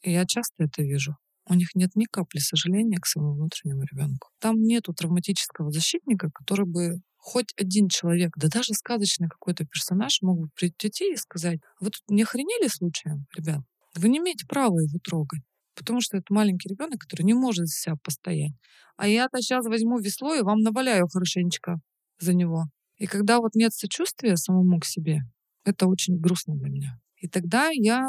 [0.00, 1.18] И я часто это вижу.
[1.46, 4.30] У них нет ни капли сожаления к своему внутреннему ребенку.
[4.38, 10.40] Там нету травматического защитника, который бы хоть один человек, да даже сказочный какой-то персонаж мог
[10.40, 13.60] бы прийти и сказать, вы тут не охренели случаем, ребят?
[13.94, 15.42] Вы не имеете права его трогать.
[15.74, 18.54] Потому что это маленький ребенок, который не может за себя постоять.
[18.96, 21.80] А я-то сейчас возьму весло и вам наваляю хорошенечко
[22.20, 22.64] за него.
[22.96, 25.20] И когда вот нет сочувствия самому к себе,
[25.64, 27.00] это очень грустно для меня.
[27.26, 28.08] И тогда я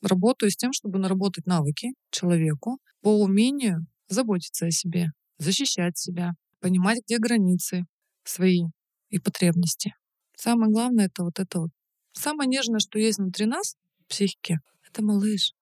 [0.00, 7.00] работаю с тем, чтобы наработать навыки человеку по умению заботиться о себе, защищать себя, понимать,
[7.04, 7.84] где границы
[8.24, 8.62] свои
[9.10, 9.94] и потребности.
[10.34, 11.70] Самое главное— это вот это вот.
[12.12, 15.52] Самое нежное, что есть внутри нас, в психике,— это малыш.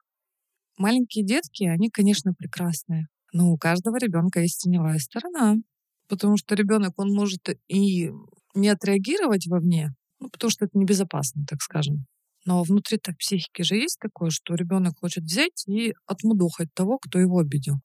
[0.79, 3.09] Маленькие детки, они, конечно, прекрасные.
[3.33, 5.57] Но у каждого ребенка есть теневая сторона.
[6.07, 8.13] Потому что ребенок, он может и
[8.55, 12.07] не отреагировать вовне, ну, потому что это небезопасно, так скажем.
[12.45, 17.39] Но внутри-то психики же есть такое, что ребенок хочет взять и отмудохать того, кто его
[17.39, 17.77] обидел.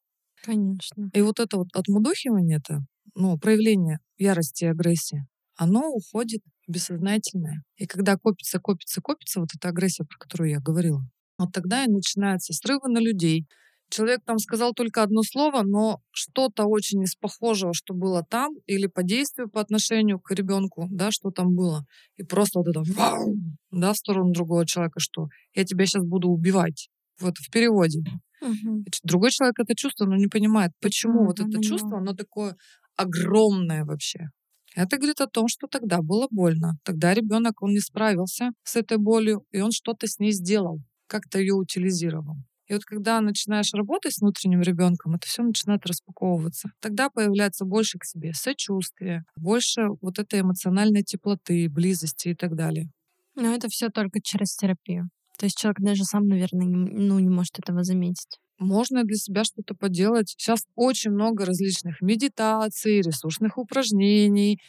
[0.42, 1.10] Конечно.
[1.12, 2.80] И вот это вот отмудохивание это,
[3.14, 7.62] ну, проявление ярости и агрессии, оно уходит в бессознательное.
[7.76, 11.02] И когда копится, копится, копится вот эта агрессия, про которую я говорила,
[11.38, 13.46] вот тогда и начинаются срывы на людей,
[13.90, 18.86] человек там сказал только одно слово, но что-то очень из похожего, что было там, или
[18.86, 21.84] по действию по отношению к ребенку, да, что там было.
[22.16, 23.34] И просто вот это вау,
[23.70, 26.88] да, в сторону другого человека, что я тебя сейчас буду убивать.
[27.20, 28.00] Вот в переводе.
[28.40, 28.84] Угу.
[29.02, 32.56] Другой человек это чувство, но не понимает, почему вот это чувство, оно такое
[32.96, 34.28] огромное вообще.
[34.74, 36.78] Это говорит о том, что тогда было больно.
[36.84, 41.40] Тогда ребенок, он не справился с этой болью, и он что-то с ней сделал, как-то
[41.40, 42.36] ее утилизировал.
[42.68, 46.70] И вот когда начинаешь работать с внутренним ребенком, это все начинает распаковываться.
[46.80, 52.90] Тогда появляется больше к себе сочувствия, больше вот этой эмоциональной теплоты, близости и так далее.
[53.34, 55.08] Но это все только через терапию.
[55.38, 58.38] То есть человек даже сам, наверное, не, ну, не может этого заметить.
[58.58, 60.30] Можно для себя что-то поделать.
[60.30, 64.60] Сейчас очень много различных медитаций, ресурсных упражнений,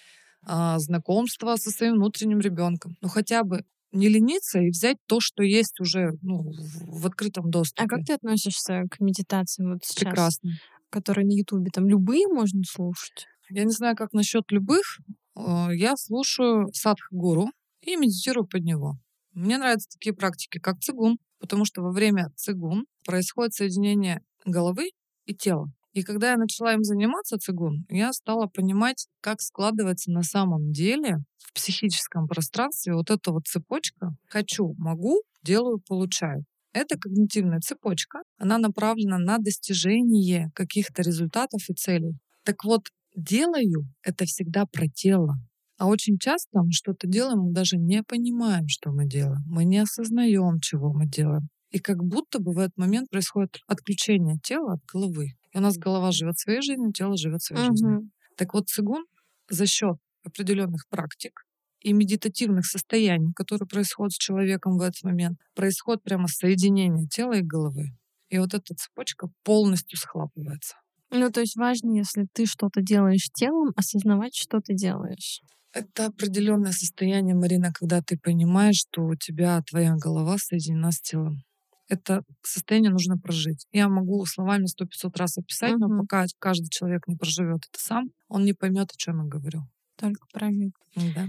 [0.46, 2.96] а, знакомства со своим внутренним ребенком.
[3.02, 6.52] Ну хотя бы не лениться и взять то, что есть уже ну,
[6.84, 7.84] в открытом доступе.
[7.84, 10.04] А как ты относишься к медитации вот сейчас?
[10.04, 10.52] Прекрасно.
[10.90, 13.26] Которые на Ютубе, там любые можно слушать?
[13.50, 15.00] Я не знаю, как насчет любых.
[15.36, 18.98] Э, я слушаю садхгуру и медитирую под него.
[19.34, 24.92] Мне нравятся такие практики, как цигун, потому что во время цигун происходит соединение головы
[25.26, 25.72] и тело.
[25.94, 31.18] И когда я начала им заниматься цигун, я стала понимать, как складывается на самом деле
[31.38, 36.46] в психическом пространстве вот эта вот цепочка «хочу, могу, делаю, получаю».
[36.74, 42.18] Это когнитивная цепочка, она направлена на достижение каких-то результатов и целей.
[42.44, 42.84] Так вот,
[43.16, 45.36] делаю— это всегда про тело.
[45.80, 49.42] А очень часто мы что-то делаем, мы даже не понимаем, что мы делаем.
[49.48, 51.50] Мы не осознаем, чего мы делаем.
[51.72, 55.39] И как будто бы в этот момент происходит отключение тела от головы.
[55.54, 57.76] И у нас голова живет своей жизнью, тело живет своей угу.
[57.76, 58.10] жизнью.
[58.36, 59.06] Так вот, цигун
[59.50, 61.46] за счет определенных практик
[61.82, 67.42] и медитативных состояний, которые происходят с человеком в этот момент, происходит прямо соединение тела и
[67.42, 67.92] головы.
[68.30, 70.76] И вот эта цепочка полностью схлапывается.
[71.10, 75.42] Ну, то есть важно, если ты что-то делаешь телом, осознавать, что ты делаешь.
[75.74, 81.44] Это определенное состояние, Марина, когда ты понимаешь, что у тебя твоя голова соединена с телом
[81.90, 83.66] это состояние нужно прожить.
[83.72, 85.88] Я могу словами сто пятьсот раз описать, угу.
[85.88, 89.64] но пока каждый человек не проживет это сам, он не поймет, о чем я говорю.
[89.98, 90.72] Только правильно.
[90.96, 91.28] Да.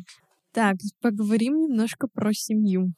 [0.53, 2.93] Так, поговорим немножко про семью.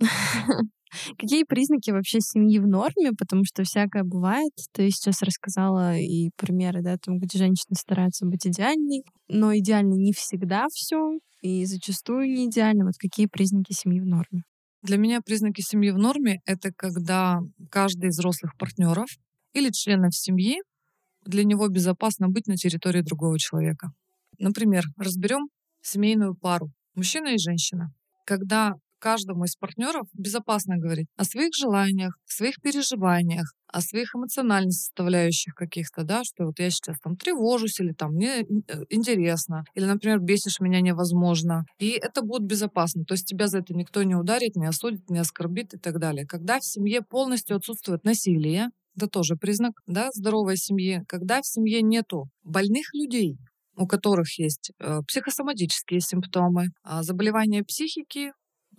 [1.18, 3.12] Какие признаки вообще семьи в норме?
[3.16, 4.52] Потому что всякое бывает.
[4.72, 10.12] Ты сейчас рассказала и примеры, да, там, где женщины стараются быть идеальной, но идеально не
[10.12, 12.86] всегда все, и зачастую не идеально.
[12.86, 14.42] Вот какие признаки семьи в норме?
[14.82, 19.08] Для меня признаки семьи в норме— это когда каждый из взрослых партнеров
[19.52, 20.58] или членов семьи
[21.24, 23.90] для него безопасно быть на территории другого человека.
[24.38, 25.48] Например, разберем
[25.82, 27.92] семейную пару, мужчина и женщина.
[28.24, 35.54] Когда каждому из партнеров безопасно говорить о своих желаниях, своих переживаниях, о своих эмоциональных составляющих
[35.54, 38.44] каких-то, да, что вот я сейчас там тревожусь или там мне э,
[38.88, 41.64] интересно, или, например, бесишь меня невозможно.
[41.78, 43.04] И это будет безопасно.
[43.04, 46.26] То есть тебя за это никто не ударит, не осудит, не оскорбит и так далее.
[46.26, 51.02] Когда в семье полностью отсутствует насилие, это тоже признак да, здоровой семьи.
[51.06, 53.36] Когда в семье нету больных людей,
[53.76, 58.32] у которых есть э, психосоматические симптомы, э, заболевания психики,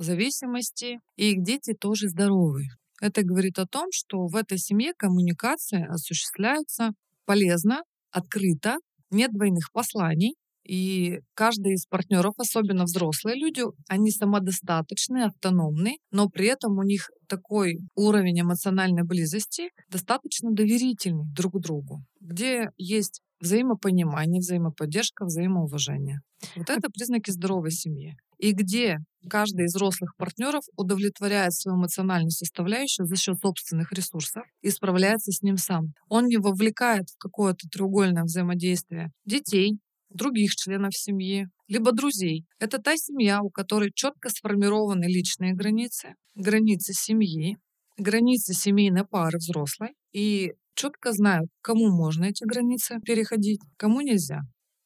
[0.04, 2.66] зависимости, и их дети тоже здоровы.
[3.02, 6.92] Это говорит о том, что в этой семье коммуникация осуществляется
[7.26, 7.82] полезно,
[8.12, 8.78] открыто,
[9.12, 10.36] нет двойных посланий,
[10.70, 17.10] и каждый из партнеров, особенно взрослые люди, они самодостаточны, автономны, но при этом у них
[17.28, 26.20] такой уровень эмоциональной близости достаточно доверительный друг другу, где есть взаимопонимание, взаимоподдержка, взаимоуважение.
[26.56, 28.16] Вот это признаки здоровой семьи.
[28.38, 34.70] И где каждый из взрослых партнеров удовлетворяет свою эмоциональную составляющую за счет собственных ресурсов и
[34.70, 35.94] справляется с ним сам.
[36.08, 39.80] Он не вовлекает в какое-то треугольное взаимодействие детей,
[40.10, 42.46] других членов семьи, либо друзей.
[42.60, 47.58] Это та семья, у которой четко сформированы личные границы, границы семьи,
[47.98, 54.42] границы семейной пары взрослой, и четко знают, кому можно эти границы переходить, кому нельзя.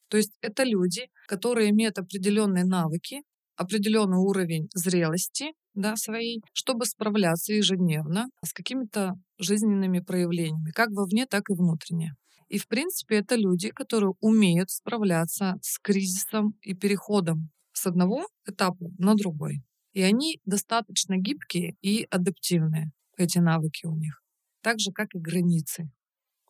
[0.09, 3.21] То есть это люди, которые имеют определенные навыки,
[3.55, 11.49] определенный уровень зрелости да, своей, чтобы справляться ежедневно с какими-то жизненными проявлениями, как вовне, так
[11.49, 12.13] и внутренне.
[12.49, 18.91] И, в принципе, это люди, которые умеют справляться с кризисом и переходом с одного этапа
[18.99, 19.63] на другой.
[19.93, 24.21] И они достаточно гибкие и адаптивные, эти навыки у них.
[24.61, 25.89] Так же, как и границы.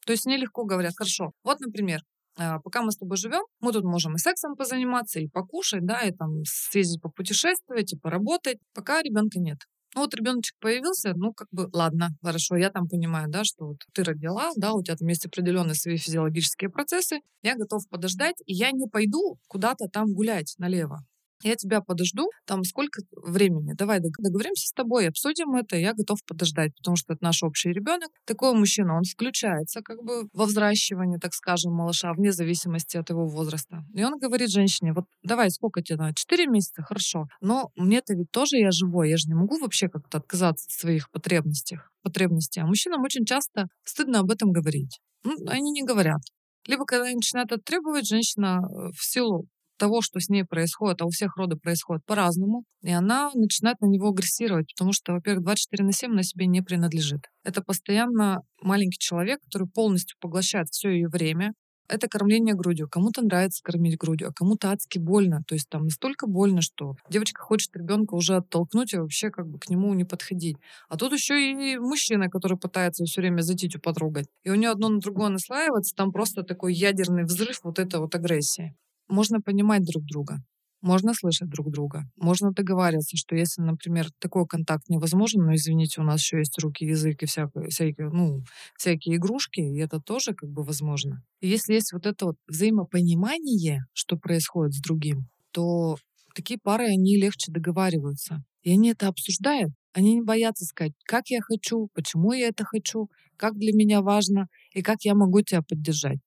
[0.06, 2.02] То есть мне легко говорят, хорошо, вот, например,
[2.36, 6.12] пока мы с тобой живем, мы тут можем и сексом позаниматься, и покушать, да, и
[6.12, 9.60] там съездить попутешествовать, и поработать, пока ребенка нет.
[9.96, 13.78] Ну вот ребеночек появился, ну как бы ладно, хорошо, я там понимаю, да, что вот
[13.94, 18.54] ты родила, да, у тебя там есть определенные свои физиологические процессы, я готов подождать, и
[18.54, 21.06] я не пойду куда-то там гулять налево
[21.44, 26.76] я тебя подожду, там сколько времени, давай договоримся с тобой, обсудим это, я готов подождать,
[26.78, 28.10] потому что это наш общий ребенок.
[28.26, 33.28] Такой мужчина, он включается как бы во взращивание, так скажем, малыша, вне зависимости от его
[33.28, 33.84] возраста.
[33.94, 36.16] И он говорит женщине, вот давай, сколько тебе надо?
[36.16, 36.84] Четыре месяца?
[36.84, 37.26] Хорошо.
[37.42, 41.10] Но мне-то ведь тоже я живой, я же не могу вообще как-то отказаться от своих
[41.12, 41.80] потребностей.
[42.02, 42.62] потребностей.
[42.62, 45.00] А мужчинам очень часто стыдно об этом говорить.
[45.24, 46.22] Ну, они не говорят.
[46.68, 51.02] Либо когда они начинают это требовать, женщина э, в силу того, что с ней происходит,
[51.02, 55.44] а у всех роды происходит по-разному, и она начинает на него агрессировать, потому что, во-первых,
[55.44, 57.28] 24 на 7 на себе не принадлежит.
[57.44, 61.54] Это постоянно маленький человек, который полностью поглощает все ее время,
[61.88, 62.88] это кормление грудью.
[62.90, 65.44] Кому-то нравится кормить грудью, а кому-то адски больно.
[65.48, 69.60] То есть там настолько больно, что девочка хочет ребенка уже оттолкнуть и вообще как бы
[69.60, 70.58] к нему не подходить.
[70.90, 74.28] А тут еще и мужчина, который пытается все время за титю потрогать.
[74.44, 78.16] И у нее одно на другое наслаивается, там просто такой ядерный взрыв вот этой вот
[78.16, 78.76] агрессии
[79.08, 80.40] можно понимать друг друга.
[80.82, 86.04] можно слышать друг друга, можно договариваться, что если, например, такой контакт невозможен, но извините, у
[86.04, 88.44] нас еще есть руки, язык и всякие, всякие, ну,
[88.78, 91.24] всякие игрушки, и это тоже как бы возможно.
[91.40, 95.96] И если есть вот это вот взаимопонимание, что происходит с другим, то
[96.36, 98.44] такие пары, они легче договариваются.
[98.64, 99.72] И они это обсуждают.
[99.94, 104.48] Они не боятся сказать, как я хочу, почему я это хочу, как для меня важно
[104.74, 106.18] и как я могу тебя поддержать.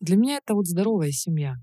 [0.00, 1.56] Для меня это вот здоровая семья.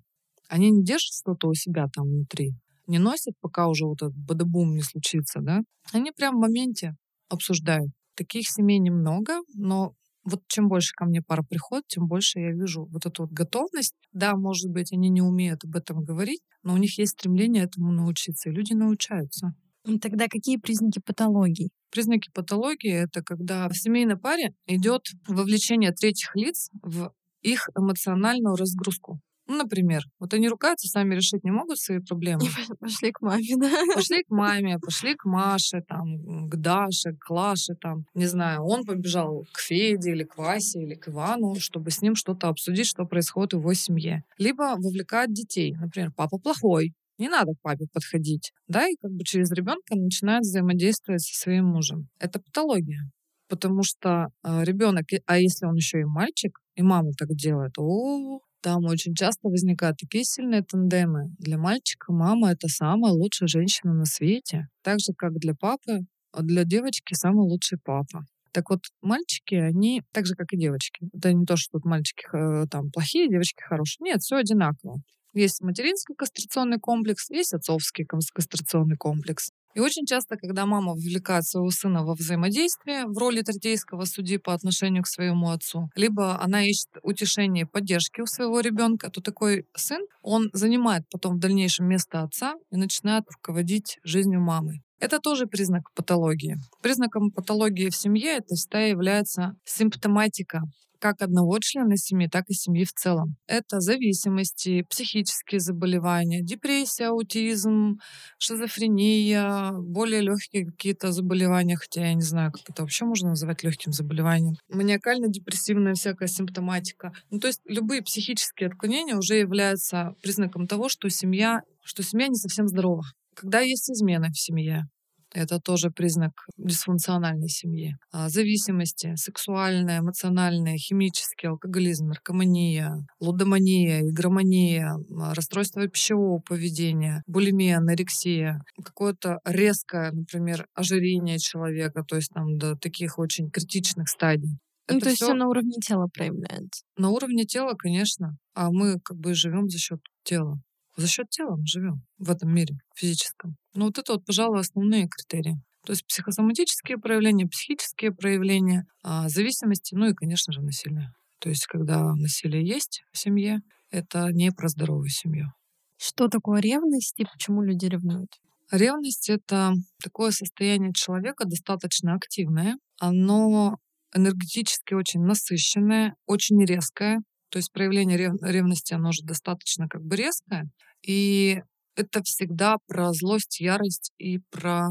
[0.48, 2.54] Они не держат что-то у себя там внутри,
[2.88, 5.62] не носят, пока уже вот этот бадабум не случится, да.
[5.92, 6.96] Они прям в моменте
[7.30, 7.92] обсуждают.
[8.16, 9.94] Таких семей немного, но
[10.24, 13.94] вот чем больше ко мне пара приходит, тем больше я вижу вот эту вот готовность.
[14.12, 17.92] Да, может быть, они не умеют об этом говорить, но у них есть стремление этому
[17.92, 19.54] научиться, и люди научаются.
[20.02, 21.70] Тогда какие признаки патологии?
[21.92, 29.20] Признаки патологии— это когда в семейной паре идет вовлечение третьих лиц в их эмоциональную разгрузку.
[29.48, 32.42] Ну, например, вот они ругаются, сами решить не могут свои проблемы.
[32.80, 33.72] Пошли к маме, да?
[33.94, 38.86] Пошли к маме, пошли к Маше, там, к Даше, к Лаше, там, не знаю, он
[38.86, 43.06] побежал к Феде или к Васе или к Ивану, чтобы с ним что-то обсудить, что
[43.06, 44.24] происходит в его семье.
[44.38, 45.76] Либо вовлекать детей.
[45.80, 48.52] Например, папа плохой, не надо к папе подходить.
[48.68, 52.08] Да, и как бы через ребенка начинает взаимодействовать со своим мужем.
[52.20, 53.10] Это патология.
[53.48, 58.40] Потому что э, ребенок, а если он еще и мальчик, и мама так делает, о,
[58.66, 61.30] там очень часто возникают такие сильные тандемы.
[61.38, 64.70] Для мальчика мама— это самая лучшая женщина на свете.
[64.82, 66.00] Так же, как для папы,
[66.32, 68.26] а для девочки самый лучший папа.
[68.52, 71.08] Так вот, мальчики, они так же, как и девочки.
[71.14, 73.98] Это не то, что тут мальчики э, там плохие, девочки хорошие.
[74.04, 74.96] Нет, все одинаково.
[75.36, 79.52] Есть материнский кастрационный комплекс, есть отцовский кастрационный комплекс.
[79.76, 84.54] И очень часто, когда мама вовлекает своего сына во взаимодействие в роли третейского судьи по
[84.54, 89.66] отношению к своему отцу, либо она ищет утешение и поддержки у своего ребенка, то такой
[89.76, 94.80] сын, он занимает потом в дальнейшем место отца и начинает руководить жизнью мамы.
[95.00, 96.58] Это тоже признак патологии.
[96.82, 100.62] Признаком патологии в семье это всегда является симптоматика
[101.00, 103.36] как одного члена семьи, так и семьи в целом.
[103.48, 108.00] Это зависимости, психические заболевания, депрессия, аутизм,
[108.38, 113.92] шизофрения, более легкие какие-то заболевания, хотя я не знаю, как это вообще можно называть легким
[113.92, 114.56] заболеванием.
[114.70, 117.14] Маниакально-депрессивная всякая симптоматика.
[117.30, 122.36] Ну, то есть любые психические отклонения уже являются признаком того, что семья, что семья не
[122.36, 123.04] совсем здорова.
[123.36, 124.88] Когда есть измены в семье,
[125.36, 127.96] это тоже признак дисфункциональной семьи.
[128.12, 138.62] А, зависимости, сексуальная, эмоциональная, химический, алкоголизм, наркомания, лудомания, игромания, а, расстройство пищевого поведения, булимия, анорексия,
[138.84, 144.58] какое-то резкое, например, ожирение человека, то есть там до таких очень критичных стадий.
[144.88, 146.84] Ну, Это то есть все на уровне тела проявляется.
[146.98, 148.38] На уровне тела, конечно.
[148.54, 150.60] А мы как бы живем за счет тела.
[150.96, 153.58] За счет тела мы живем в этом мире физическом.
[153.74, 155.62] Ну вот это вот, пожалуй, основные критерии.
[155.86, 161.12] То есть психосоматические проявления, психические проявления, а, зависимости, ну и, конечно же, насилие.
[161.40, 163.60] То есть когда насилие есть в семье,
[163.92, 165.52] это не про здоровую семью.
[165.98, 168.32] Что такое ревность и почему люди ревнуют?
[168.72, 169.74] Ревность— это
[170.04, 172.78] такое состояние человека достаточно активное.
[173.00, 173.78] Оно
[174.14, 177.22] энергетически очень насыщенное, очень резкое.
[177.56, 178.34] То есть проявление рев...
[178.42, 180.70] ревности, оно же достаточно как бы резкое.
[181.08, 181.62] И
[181.96, 184.90] это всегда про злость, ярость и про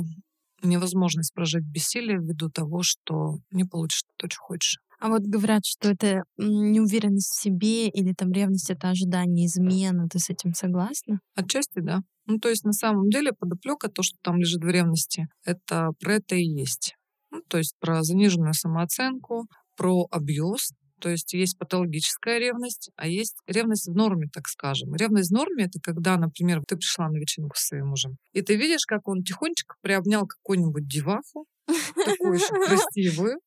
[0.62, 4.78] невозможность прожить бессилие ввиду того, что не получишь то, что хочешь.
[4.98, 10.08] А вот говорят, что это неуверенность в себе или там ревность— это ожидание измены.
[10.08, 11.20] Ты с этим согласна?
[11.34, 12.00] Отчасти, да.
[12.24, 16.14] Ну, то есть на самом деле подоплека, то, что там лежит в ревности, это про
[16.14, 16.94] это и есть.
[17.30, 23.36] Ну, то есть про заниженную самооценку, про абьюз, то есть есть патологическая ревность, а есть
[23.46, 24.94] ревность в норме, так скажем.
[24.94, 28.56] Ревность в норме— это когда, например, ты пришла на вечеринку с своим мужем, и ты
[28.56, 33.38] видишь, как он тихонечко приобнял какую-нибудь деваху, такую еще красивую,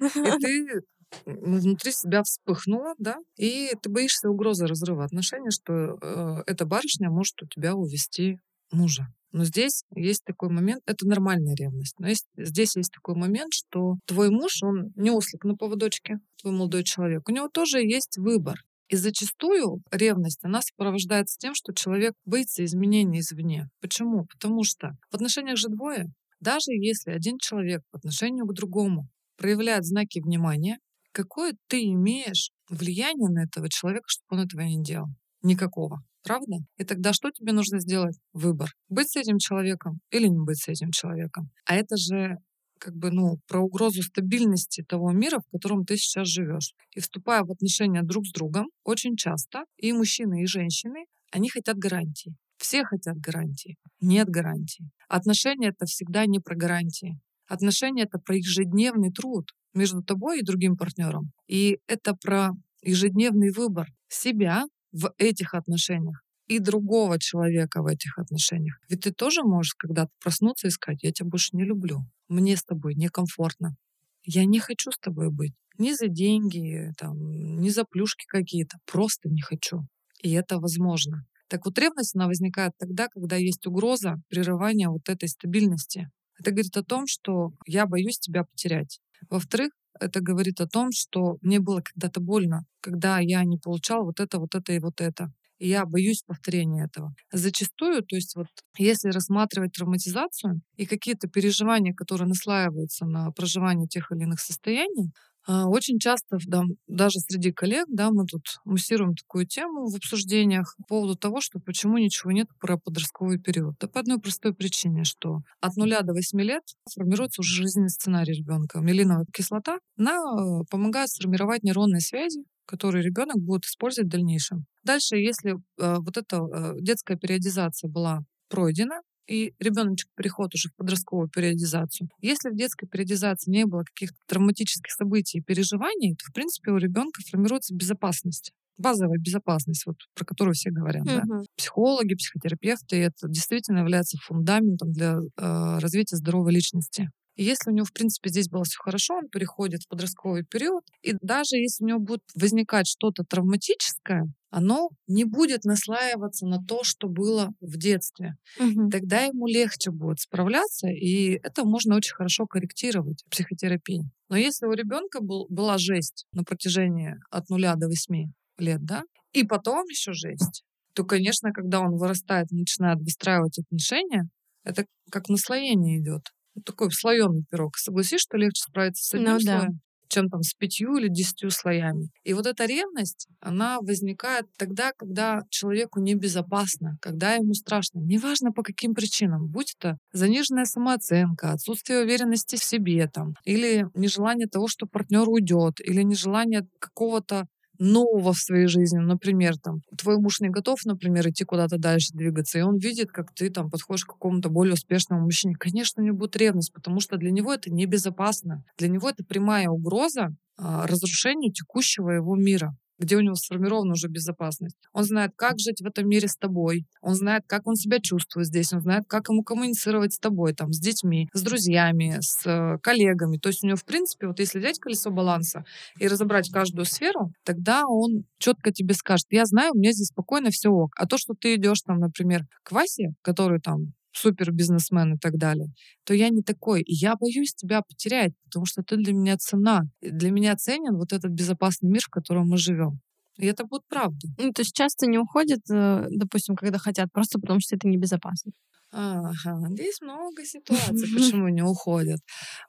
[0.00, 0.80] и ты
[1.24, 7.40] внутри себя вспыхнула, да, и ты боишься угрозы разрыва отношений, что э, эта барышня может
[7.42, 8.38] у тебя увести
[8.72, 9.06] мужа.
[9.32, 13.96] Но здесь есть такой момент, это нормальная ревность, но есть, здесь есть такой момент, что
[14.06, 18.56] твой муж, он не ослик на поводочке, твой молодой человек, у него тоже есть выбор.
[18.88, 23.68] И зачастую ревность, она сопровождается тем, что человек боится изменений извне.
[23.80, 24.26] Почему?
[24.26, 26.06] Потому что в отношениях же двое.
[26.38, 30.78] Даже если один человек по отношению к другому проявляет знаки внимания,
[31.10, 35.08] какое ты имеешь влияние на этого человека, чтобы он этого не делал?
[35.42, 36.02] Никакого.
[36.26, 36.56] Правда?
[36.76, 38.18] И тогда что тебе нужно сделать?
[38.32, 38.72] Выбор.
[38.88, 41.50] Быть с этим человеком или не быть с этим человеком.
[41.66, 42.38] А это же
[42.80, 46.74] как бы, ну, про угрозу стабильности того мира, в котором ты сейчас живешь.
[46.96, 51.76] И вступая в отношения друг с другом, очень часто и мужчины, и женщины, они хотят
[51.76, 52.34] гарантий.
[52.58, 53.76] Все хотят гарантии.
[54.00, 54.90] Нет гарантий.
[55.08, 57.20] Отношения— это всегда не про гарантии.
[57.46, 61.30] Отношения— это про ежедневный труд между тобой и другим партнером.
[61.46, 62.50] И это про
[62.82, 64.64] ежедневный выбор себя
[64.96, 68.78] в этих отношениях и другого человека в этих отношениях.
[68.88, 72.64] Ведь ты тоже можешь когда-то проснуться и сказать, я тебя больше не люблю, мне с
[72.64, 73.76] тобой некомфортно,
[74.24, 75.54] я не хочу с тобой быть.
[75.78, 77.16] Ни за деньги, там,
[77.60, 78.78] ни за плюшки какие-то.
[78.90, 79.82] Просто не хочу.
[80.22, 81.26] И это возможно.
[81.48, 86.08] Так вот, ревность, она возникает тогда, когда есть угроза прерывания вот этой стабильности.
[86.38, 89.00] Это говорит о том, что я боюсь тебя потерять.
[89.28, 94.20] Во-вторых, это говорит о том, что мне было когда-то больно, когда я не получал вот
[94.20, 95.32] это, вот это и вот это.
[95.58, 97.14] И я боюсь повторения этого.
[97.32, 104.12] Зачастую, то есть вот если рассматривать травматизацию и какие-то переживания, которые наслаиваются на проживание тех
[104.12, 105.12] или иных состояний,
[105.46, 110.84] очень часто, да, даже среди коллег, да, мы тут муссируем такую тему в обсуждениях по
[110.84, 113.74] поводу того, что почему ничего нет про подростковый период.
[113.80, 118.34] Да по одной простой причине, что от нуля до восьми лет формируется уже жизненный сценарий
[118.34, 118.80] ребенка.
[118.80, 124.66] Мелиновая кислота, она э, помогает сформировать нейронные связи, которые ребенок будет использовать в дальнейшем.
[124.82, 130.74] Дальше, если э, вот эта э, детская периодизация была пройдена, и ребеночек переход уже в
[130.76, 132.08] подростковую периодизацию.
[132.20, 136.76] Если в детской периодизации не было каких-то травматических событий и переживаний, то, в принципе, у
[136.76, 141.06] ребенка формируется безопасность базовая безопасность, вот, про которую все говорят.
[141.06, 141.22] Uh-huh.
[141.24, 141.42] Да?
[141.56, 147.08] Психологи, психотерапевты, это действительно является фундаментом для э, развития здоровой личности.
[147.36, 150.84] И если у него, в принципе, здесь было все хорошо, он переходит в подростковый период,
[151.02, 156.80] и даже если у него будет возникать что-то травматическое, оно не будет наслаиваться на то,
[156.82, 158.36] что было в детстве.
[158.58, 158.88] Угу.
[158.90, 164.10] Тогда ему легче будет справляться, и это можно очень хорошо корректировать в психотерапии.
[164.30, 169.02] Но если у ребенка был, была жесть на протяжении от нуля до восьми лет, да,
[169.32, 170.64] и потом еще жесть,
[170.94, 174.30] то, конечно, когда он вырастает и начинает выстраивать отношения,
[174.64, 176.22] это как наслоение идет
[176.64, 177.76] такой слоеный пирог.
[177.76, 179.78] Согласись, что легче справиться с одним ну, слоем, да.
[180.08, 182.08] чем там с пятью или десятью слоями.
[182.24, 188.00] И вот эта ревность, она возникает тогда, когда человеку небезопасно, когда ему страшно.
[188.00, 189.48] Неважно по каким причинам.
[189.48, 195.80] Будь это заниженная самооценка, отсутствие уверенности в себе, там, или нежелание того, что партнер уйдет,
[195.80, 197.46] или нежелание какого-то
[197.78, 198.98] нового в своей жизни.
[198.98, 203.32] Например, там, твой муж не готов, например, идти куда-то дальше двигаться, и он видит, как
[203.34, 205.54] ты там подходишь к какому-то более успешному мужчине.
[205.54, 208.64] Конечно, у него будет ревность, потому что для него это небезопасно.
[208.78, 214.08] Для него это прямая угроза а, разрушению текущего его мира где у него сформирована уже
[214.08, 214.76] безопасность.
[214.92, 216.86] Он знает, как жить в этом мире с тобой.
[217.00, 218.72] Он знает, как он себя чувствует здесь.
[218.72, 223.38] Он знает, как ему коммуницировать с тобой, там, с детьми, с друзьями, с э, коллегами.
[223.38, 225.64] То есть у него, в принципе, вот если взять колесо баланса
[225.98, 230.50] и разобрать каждую сферу, тогда он четко тебе скажет, я знаю, у меня здесь спокойно
[230.50, 230.92] все ок.
[230.96, 235.36] А то, что ты идешь там, например, к Васе, который там супер бизнесмен и так
[235.36, 235.68] далее,
[236.04, 236.82] то я не такой.
[236.82, 239.82] И я боюсь тебя потерять, потому что ты для меня цена.
[240.00, 243.00] Для меня ценен вот этот безопасный мир, в котором мы живем.
[243.38, 244.28] И это будет правда.
[244.38, 248.52] Ну, то есть часто не уходят, э, допустим, когда хотят, просто потому что это небезопасно.
[248.92, 252.20] Ага, здесь много ситуаций, почему не уходят.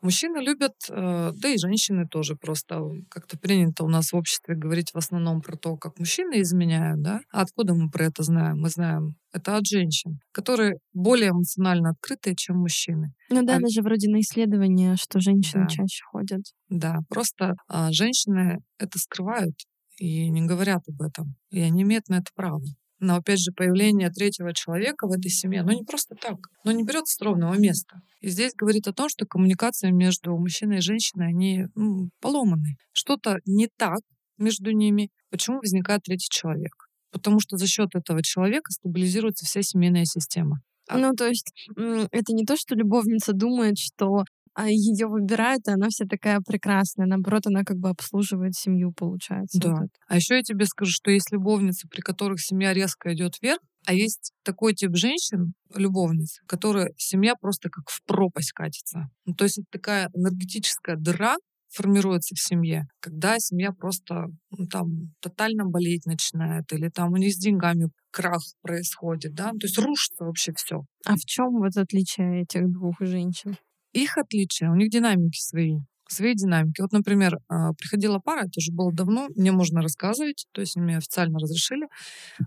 [0.01, 4.91] Мужчины любят, э, да и женщины тоже, просто как-то принято у нас в обществе говорить
[4.93, 7.21] в основном про то, как мужчины изменяют, да?
[7.31, 8.59] А откуда мы про это знаем?
[8.59, 13.13] Мы знаем это от женщин, которые более эмоционально открытые, чем мужчины.
[13.29, 13.59] Ну да, а...
[13.59, 15.69] даже вроде на исследования, что женщины да.
[15.69, 16.41] чаще ходят.
[16.69, 19.55] Да, просто а, женщины это скрывают
[19.97, 21.35] и не говорят об этом.
[21.51, 22.61] И они имеют на это право.
[22.99, 26.83] Но опять же, появление третьего человека в этой семье, ну не просто так, но не
[26.83, 28.01] берется с ровного места.
[28.21, 32.77] И здесь говорит о том, что коммуникация между мужчиной и женщиной, они ну, поломаны.
[32.93, 33.99] Что-то не так
[34.37, 35.09] между ними.
[35.29, 36.73] Почему возникает третий человек?
[37.11, 40.61] Потому что за счет этого человека стабилизируется вся семейная система.
[40.89, 44.23] А ну, то есть это не то, что любовница думает, что
[44.65, 47.05] ее выбирают, и она вся такая прекрасная.
[47.05, 49.59] Наоборот, она как бы обслуживает семью, получается.
[49.59, 49.75] Да.
[49.81, 53.59] Вот а еще я тебе скажу, что есть любовницы, при которых семья резко идет вверх,
[53.85, 59.09] а есть такой тип женщин, любовниц, которые семья просто как в пропасть катится.
[59.25, 61.37] Ну, то есть это такая энергетическая дыра,
[61.69, 67.33] формируется в семье, когда семья просто ну, там тотально болеть начинает, или там у них
[67.33, 70.81] с деньгами крах происходит, да, то есть рушится вообще все.
[71.05, 73.57] А в чем вот отличие этих двух женщин?
[73.97, 75.77] Их отличия, у них динамики свои
[76.09, 76.81] свои динамики.
[76.81, 80.97] Вот, например, а, приходила пара, это уже было давно, мне можно рассказывать, то есть мне
[80.97, 81.87] официально разрешили.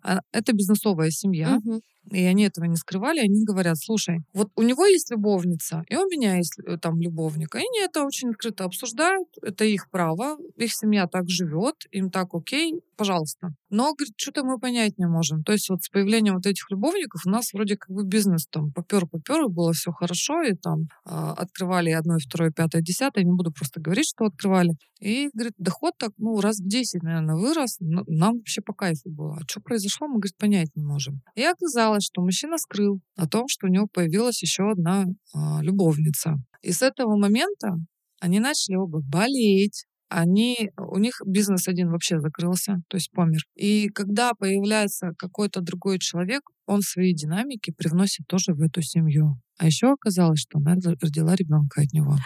[0.03, 1.59] А, это бизнесовая семья.
[1.59, 1.81] Uh-huh.
[2.11, 6.07] И они этого не скрывали, они говорят, слушай, вот у него есть любовница, и у
[6.09, 7.55] меня есть э, там любовник.
[7.55, 12.35] И они это очень открыто обсуждают, это их право, их семья так живет, им так
[12.35, 13.55] окей, пожалуйста.
[13.71, 15.43] Но, говорит, что-то мы понять не можем.
[15.45, 18.73] То есть вот с появлением вот этих любовников у нас вроде как бы бизнес там
[18.73, 23.53] попер-попер, и было все хорошо, и там э, открывали одно, второе, пятое, десятое, не буду
[23.53, 24.73] просто говорить, что открывали.
[25.01, 29.39] И, говорит, доход так, ну, раз в 10, наверное, вырос, нам вообще по кайфу было.
[29.41, 31.23] А что произошло, мы, говорит, понять не можем.
[31.35, 36.37] И оказалось, что мужчина скрыл о том, что у него появилась еще одна э, любовница.
[36.63, 37.77] И с этого момента
[38.21, 43.41] они начали оба болеть, они, у них бизнес один вообще закрылся, то есть помер.
[43.55, 49.41] И когда появляется какой-то другой человек, он свои динамики привносит тоже в эту семью.
[49.57, 52.17] А еще оказалось, что она родила ребенка от него.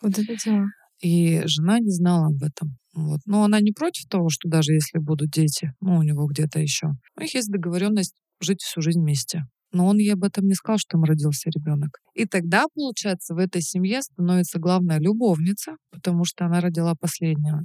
[0.00, 0.66] Вот это дело.
[1.02, 2.78] И жена не знала об этом.
[2.94, 3.20] Вот.
[3.26, 6.88] Но она не против того, что даже если будут дети, ну, у него где-то еще,
[7.16, 9.44] у них есть договоренность жить всю жизнь вместе.
[9.72, 11.98] Но он ей об этом не сказал, что им родился ребенок.
[12.14, 17.64] И тогда, получается, в этой семье становится главная любовница, потому что она родила последнего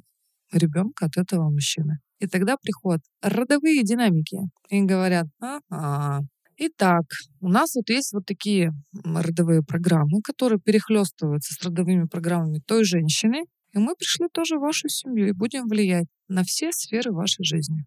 [0.52, 2.00] ребенка от этого мужчины.
[2.20, 4.38] И тогда приходят родовые динамики.
[4.70, 6.26] И говорят, ага,
[6.60, 7.04] Итак,
[7.40, 8.72] у нас вот есть вот такие
[9.04, 13.44] родовые программы, которые перехлестываются с родовыми программами той женщины,
[13.74, 17.86] и мы пришли тоже в вашу семью и будем влиять на все сферы вашей жизни.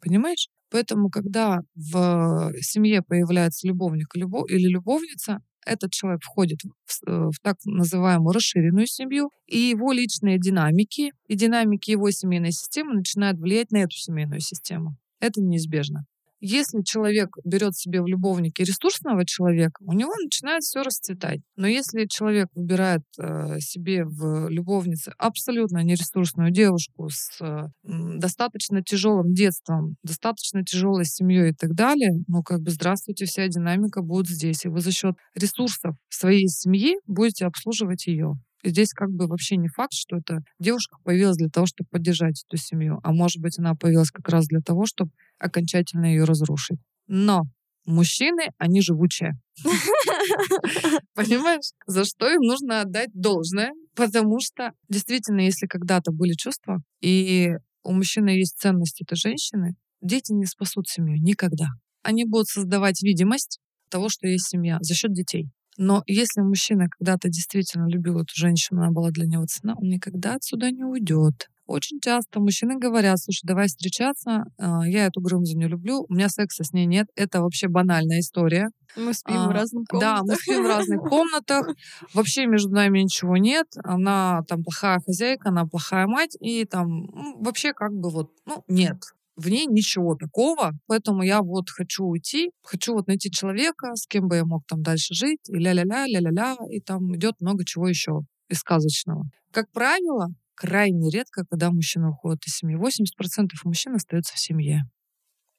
[0.00, 0.48] Понимаешь?
[0.70, 7.56] Поэтому, когда в семье появляется любовник или любовница, этот человек входит в, э, в так
[7.64, 13.78] называемую расширенную семью, и его личные динамики и динамики его семейной системы начинают влиять на
[13.78, 14.96] эту семейную систему.
[15.20, 16.04] Это неизбежно.
[16.40, 21.40] Если человек берет себе в любовнике ресурсного человека, у него начинает все расцветать.
[21.56, 29.34] Но если человек выбирает э, себе в любовнице абсолютно нересурсную девушку с э, достаточно тяжелым
[29.34, 34.64] детством, достаточно тяжелой семьей и так далее, ну как бы здравствуйте, вся динамика будет здесь.
[34.64, 38.34] И вы за счет ресурсов своей семьи будете обслуживать ее.
[38.62, 42.44] И здесь как бы вообще не факт, что эта девушка появилась для того, чтобы поддержать
[42.46, 42.98] эту семью.
[43.04, 46.78] А может быть, она появилась как раз для того, чтобы окончательно ее разрушить.
[47.06, 47.42] Но
[47.84, 49.32] мужчины, они живучие.
[51.14, 51.72] Понимаешь?
[51.86, 53.72] За что им нужно отдать должное?
[53.94, 57.50] Потому что действительно, если когда-то были чувства, и
[57.82, 61.66] у мужчины есть ценность этой женщины, дети не спасут семью никогда.
[62.02, 63.58] Они будут создавать видимость
[63.90, 65.50] того, что есть семья за счет детей.
[65.76, 70.34] Но если мужчина когда-то действительно любил эту женщину, она была для него цена, он никогда
[70.34, 71.48] отсюда не уйдет.
[71.68, 76.30] Очень часто мужчины говорят, слушай, давай встречаться, а, я эту Грымзу не люблю, у меня
[76.30, 78.70] секса с ней нет, это вообще банальная история.
[78.96, 80.16] Мы спим а, в разных комнатах.
[80.16, 81.68] Да, мы спим в разных комнатах,
[82.14, 87.42] вообще между нами ничего нет, она там плохая хозяйка, она плохая мать, и там ну,
[87.42, 89.02] вообще как бы вот, ну, нет,
[89.36, 94.26] в ней ничего такого, поэтому я вот хочу уйти, хочу вот найти человека, с кем
[94.26, 98.20] бы я мог там дальше жить, и ля-ля-ля, ля-ля-ля, и там идет много чего еще
[98.48, 99.24] из сказочного.
[99.52, 100.28] Как правило,
[100.58, 102.76] крайне редко, когда мужчина уходит из семьи.
[102.76, 104.82] 80% мужчин остается в семье.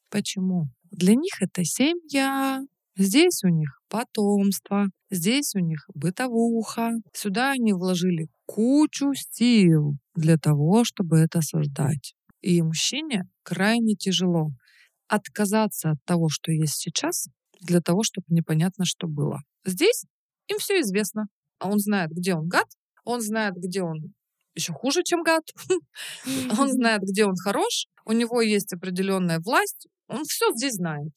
[0.09, 0.67] Почему?
[0.91, 2.61] Для них это семья,
[2.97, 6.91] Здесь у них потомство, здесь у них бытовуха.
[7.13, 12.13] Сюда они вложили кучу сил для того, чтобы это создать.
[12.41, 14.49] И мужчине крайне тяжело
[15.07, 17.29] отказаться от того, что есть сейчас,
[17.61, 19.39] для того, чтобы непонятно, что было.
[19.63, 20.03] Здесь
[20.49, 21.27] им все известно.
[21.59, 22.67] А он знает, где он гад,
[23.05, 24.13] он знает, где он
[24.55, 25.43] еще хуже, чем гад.
[26.59, 31.11] Он знает, где он хорош, у него есть определенная власть, он все здесь знает.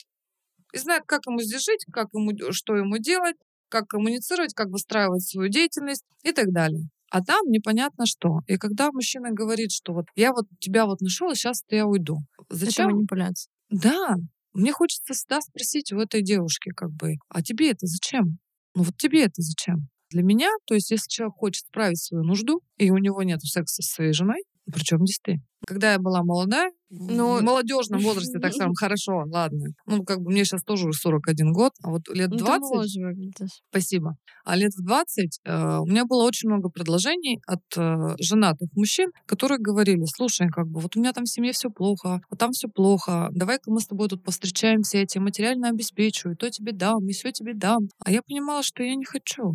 [0.73, 3.37] И знает, как ему здесь жить, как ему, что ему делать,
[3.69, 6.89] как коммуницировать, как выстраивать свою деятельность и так далее.
[7.11, 8.41] А там непонятно что.
[8.47, 12.19] И когда мужчина говорит, что вот я вот тебя вот нашел, и сейчас я уйду.
[12.49, 12.87] Зачем?
[12.87, 13.51] Это манипуляция.
[13.71, 14.17] Да.
[14.55, 18.39] Мне хочется всегда спросить у этой девушки, как бы, а тебе это зачем?
[18.75, 19.89] Ну вот тебе это зачем?
[20.13, 23.83] Для меня, то есть если человек хочет справить свою нужду, и у него нет секса
[23.83, 25.41] со своей женой, причем здесь ты?
[25.67, 29.71] Когда я была молодая, ну, в молодежном возрасте так скажем, хорошо, ладно.
[29.87, 32.97] Ну, как бы мне сейчас тоже уже 41 год, а вот лет 20...
[32.99, 34.17] Ну, спасибо.
[34.45, 39.11] А лет в 20 э, у меня было очень много предложений от э, женатых мужчин,
[39.27, 42.51] которые говорили, слушай, как бы вот у меня там в семье все плохо, вот там
[42.53, 46.73] все плохо, давай-ка мы с тобой тут повстречаемся, я тебе материально обеспечу, и то тебе
[46.73, 47.89] дам, и все тебе дам.
[48.05, 49.55] А я понимала, что я не хочу.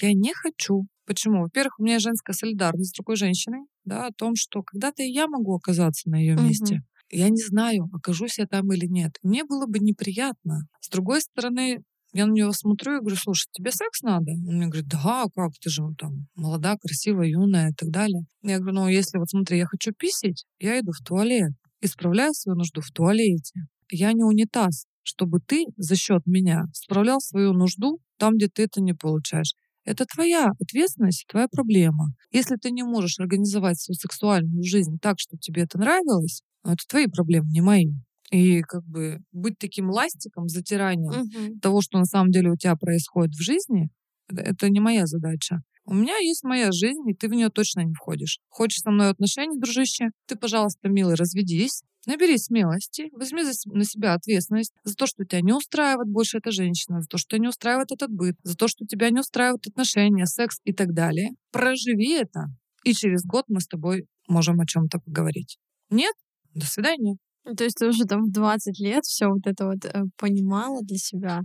[0.00, 0.86] Я не хочу.
[1.06, 1.42] Почему?
[1.42, 5.26] Во-первых, у меня женская солидарность с другой женщиной, да, о том, что когда-то и я
[5.26, 6.76] могу оказаться на ее месте.
[6.76, 6.84] Угу.
[7.10, 9.18] Я не знаю, окажусь я там или нет.
[9.22, 10.66] Мне было бы неприятно.
[10.80, 11.82] С другой стороны,
[12.14, 14.32] я на него смотрю и говорю, слушай, тебе секс надо?
[14.32, 18.24] Он мне говорит, да, как ты же там молода, красивая, юная и так далее.
[18.42, 22.56] Я говорю, ну если вот смотри, я хочу писать, я иду в туалет, исправляю свою
[22.56, 23.60] нужду в туалете.
[23.90, 24.86] Я не унитаз.
[25.06, 29.54] чтобы ты за счет меня справлял свою нужду там, где ты это не получаешь.
[29.84, 32.08] Это твоя ответственность, твоя проблема.
[32.32, 36.84] Если ты не можешь организовать свою сексуальную жизнь так, чтобы тебе это нравилось, ну, это
[36.88, 37.92] твои проблемы, не мои.
[38.30, 41.60] И как бы быть таким ластиком, затиранием Мгм.
[41.60, 43.90] того, что на самом деле у тебя происходит в жизни,
[44.28, 45.60] это- это не моя задача.
[45.86, 48.40] У меня есть моя жизнь, и ты в нее точно не входишь.
[48.48, 50.10] Хочешь со мной отношений, дружище?
[50.26, 51.82] Ты, пожалуйста, милый, разведись.
[52.06, 56.50] Набери смелости, возьми за на себя ответственность за то, что тебя не устраивает больше эта
[56.50, 59.66] женщина, за то, что тебя не устраивает этот быт, за то, что тебя не устраивают
[59.66, 61.30] отношения, секс и так далее.
[61.50, 62.48] Проживи это,
[62.84, 65.56] и через год мы с тобой можем о чем-то поговорить.
[65.90, 66.14] Нет?
[66.54, 67.16] До свидания.
[67.56, 70.98] То есть ты уже там в 20 лет все вот это вот э, понимала для
[70.98, 71.40] себя.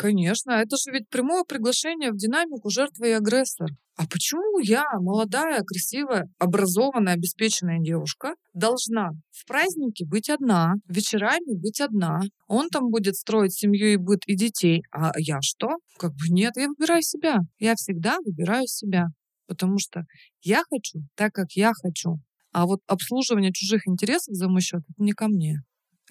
[0.00, 3.68] Конечно, это же ведь прямое приглашение в динамику жертвы и агрессор.
[3.96, 11.80] А почему я, молодая, красивая, образованная, обеспеченная девушка, должна в празднике быть одна, вечерами быть
[11.80, 12.20] одна?
[12.48, 15.76] Он там будет строить семью и быт и детей, а я что?
[15.98, 17.38] Как бы нет, я выбираю себя.
[17.58, 19.06] Я всегда выбираю себя,
[19.46, 20.04] потому что
[20.42, 22.18] я хочу так, как я хочу.
[22.52, 25.60] А вот обслуживание чужих интересов за мой счет это не ко мне.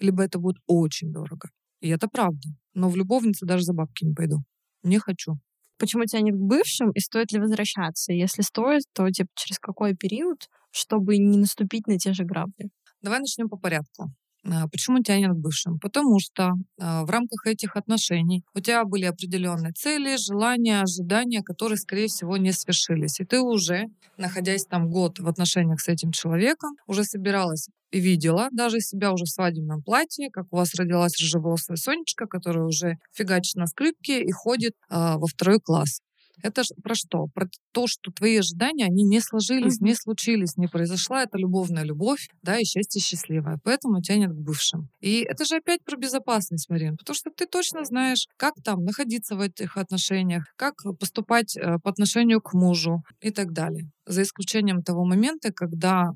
[0.00, 1.50] Либо это будет очень дорого.
[1.84, 2.48] И это правда.
[2.72, 4.38] Но в любовнице даже за бабки не пойду.
[4.82, 5.34] Не хочу.
[5.78, 8.14] Почему тянет к бывшим и стоит ли возвращаться?
[8.14, 12.70] Если стоит, то типа через какой период, чтобы не наступить на те же грабли?
[13.02, 14.10] Давай начнем по порядку.
[14.44, 15.78] А, Почему тянет к бывшим?
[15.78, 21.78] Потому что а, в рамках этих отношений у тебя были определенные цели, желания, ожидания, которые,
[21.78, 23.20] скорее всего, не свершились.
[23.20, 23.86] И ты уже,
[24.18, 29.24] находясь там год в отношениях с этим человеком, уже собиралась и видела даже себя уже
[29.24, 34.30] в свадебном платье, как у вас родилась рыжеволосая Сонечка, которая уже фигачит на скрипке и
[34.32, 36.00] ходит а, во второй класс.
[36.42, 37.26] Это ж про что?
[37.34, 39.88] Про то, что твои ожидания, они не сложились, Мгм.
[39.88, 43.58] не случились, не произошла эта любовная любовь, да, и счастье счастливое.
[43.64, 44.88] Поэтому тянет к бывшим.
[45.00, 49.36] И это же опять про безопасность, Марин, потому что ты точно знаешь, как там находиться
[49.36, 53.90] в этих отношениях, как поступать э, по отношению к мужу и так далее.
[54.06, 56.10] За исключением того момента, когда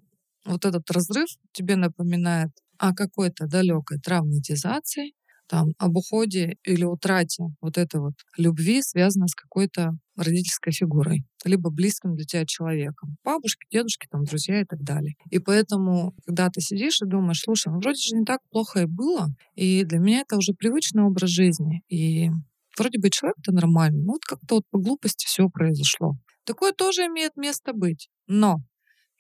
[0.45, 5.13] вот этот разрыв тебе напоминает о какой-то далекой травматизации,
[5.49, 11.71] там, об уходе или утрате вот этой вот любви, связанной с какой-то родительской фигурой, либо
[11.71, 13.17] близким для тебя человеком.
[13.25, 15.15] Бабушки, дедушки, там, друзья и так далее.
[15.31, 18.87] И поэтому, когда ты сидишь и думаешь, слушай, ну вроде же не так плохо и
[18.87, 22.31] было, и для меня это уже привычный образ жизни, и
[22.77, 26.17] вроде бы человек-то нормальный, но вот как-то вот по глупости все произошло.
[26.45, 28.09] Такое тоже имеет место быть.
[28.27, 28.59] Но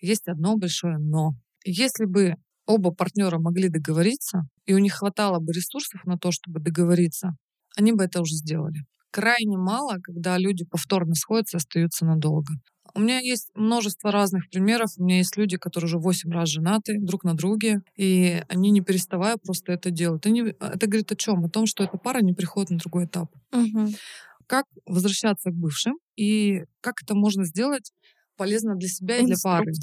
[0.01, 1.33] есть одно большое но.
[1.65, 2.37] Если бы
[2.69, 7.37] оба партнера могли договориться, и у них хватало бы ресурсов на то, чтобы договориться,
[7.77, 8.85] они бы это уже сделали.
[9.11, 12.55] Крайне мало, когда люди повторно сходятся и остаются надолго.
[12.95, 14.91] У меня есть множество разных примеров.
[14.99, 18.81] У меня есть люди, которые уже 8 раз женаты друг на друге, и они не
[18.81, 20.27] переставая просто это делают.
[20.27, 21.45] Они, это говорит о чем?
[21.45, 23.31] О том, что эта пара не приходит на другой этап.
[23.53, 23.95] Мгм.
[24.47, 27.93] Как возвращаться к бывшим и как это можно сделать
[28.39, 29.75] полезно для себя и для пары.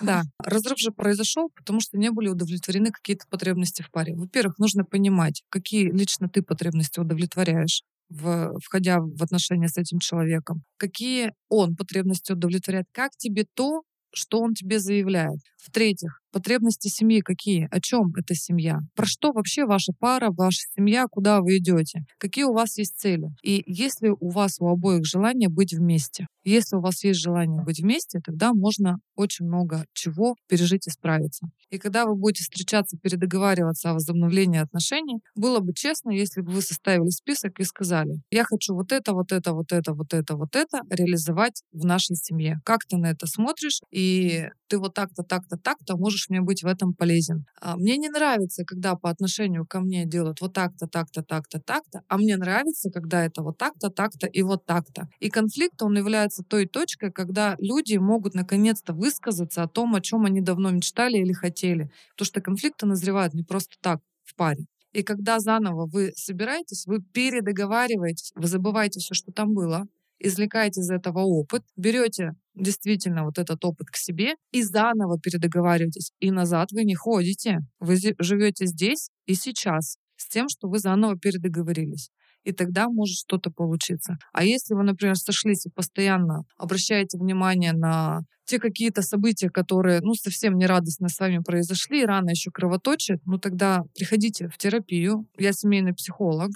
[0.00, 4.14] Да, разрыв же произошел, потому что не были удовлетворены какие-то потребности в паре.
[4.14, 10.62] Во-первых, нужно понимать, какие лично ты потребности удовлетворяешь, в, входя в отношения с этим человеком,
[10.76, 13.82] какие он потребности удовлетворяет, как тебе то,
[14.14, 15.40] что он тебе заявляет.
[15.58, 17.66] В-третьих, потребности семьи какие?
[17.70, 18.80] О чем эта семья?
[18.94, 22.04] Про что вообще ваша пара, ваша семья, куда вы идете?
[22.18, 23.28] Какие у вас есть цели?
[23.42, 27.80] И если у вас у обоих желание быть вместе, если у вас есть желание быть
[27.80, 31.48] вместе, тогда можно очень много чего пережить и справиться.
[31.70, 36.62] И когда вы будете встречаться, передоговариваться о возобновлении отношений, было бы честно, если бы вы
[36.62, 40.54] составили список и сказали, я хочу вот это, вот это, вот это, вот это, вот
[40.54, 42.60] это реализовать в нашей семье.
[42.64, 43.80] Как ты на это смотришь?
[43.90, 47.44] И ты вот так-то, так-то, так-то можешь мне быть в этом полезен.
[47.60, 52.02] А мне не нравится, когда по отношению ко мне делают вот так-то, так-то, так-то, так-то,
[52.08, 55.08] а мне нравится, когда это вот так-то, так-то и вот так-то.
[55.20, 60.24] И конфликт, он является той точкой, когда люди могут наконец-то высказаться о том, о чем
[60.24, 61.90] они давно мечтали или хотели.
[62.12, 64.66] Потому что конфликты назревают не просто так в паре.
[64.92, 69.86] И когда заново вы собираетесь, вы передоговариваетесь, вы забываете все, что там было,
[70.18, 76.12] извлекаете из этого опыт, берете действительно вот этот опыт к себе и заново передоговариваетесь.
[76.20, 77.58] И назад вы не ходите.
[77.78, 82.10] Вы живете здесь и сейчас с тем, что вы заново передоговорились.
[82.44, 84.18] И тогда может что-то получиться.
[84.32, 90.14] А если вы, например, сошлись и постоянно обращаете внимание на те какие-то события, которые, ну,
[90.14, 95.26] совсем нерадостно с вами произошли, и рано еще кровоточат, ну, тогда приходите в терапию.
[95.36, 96.50] Я семейный психолог,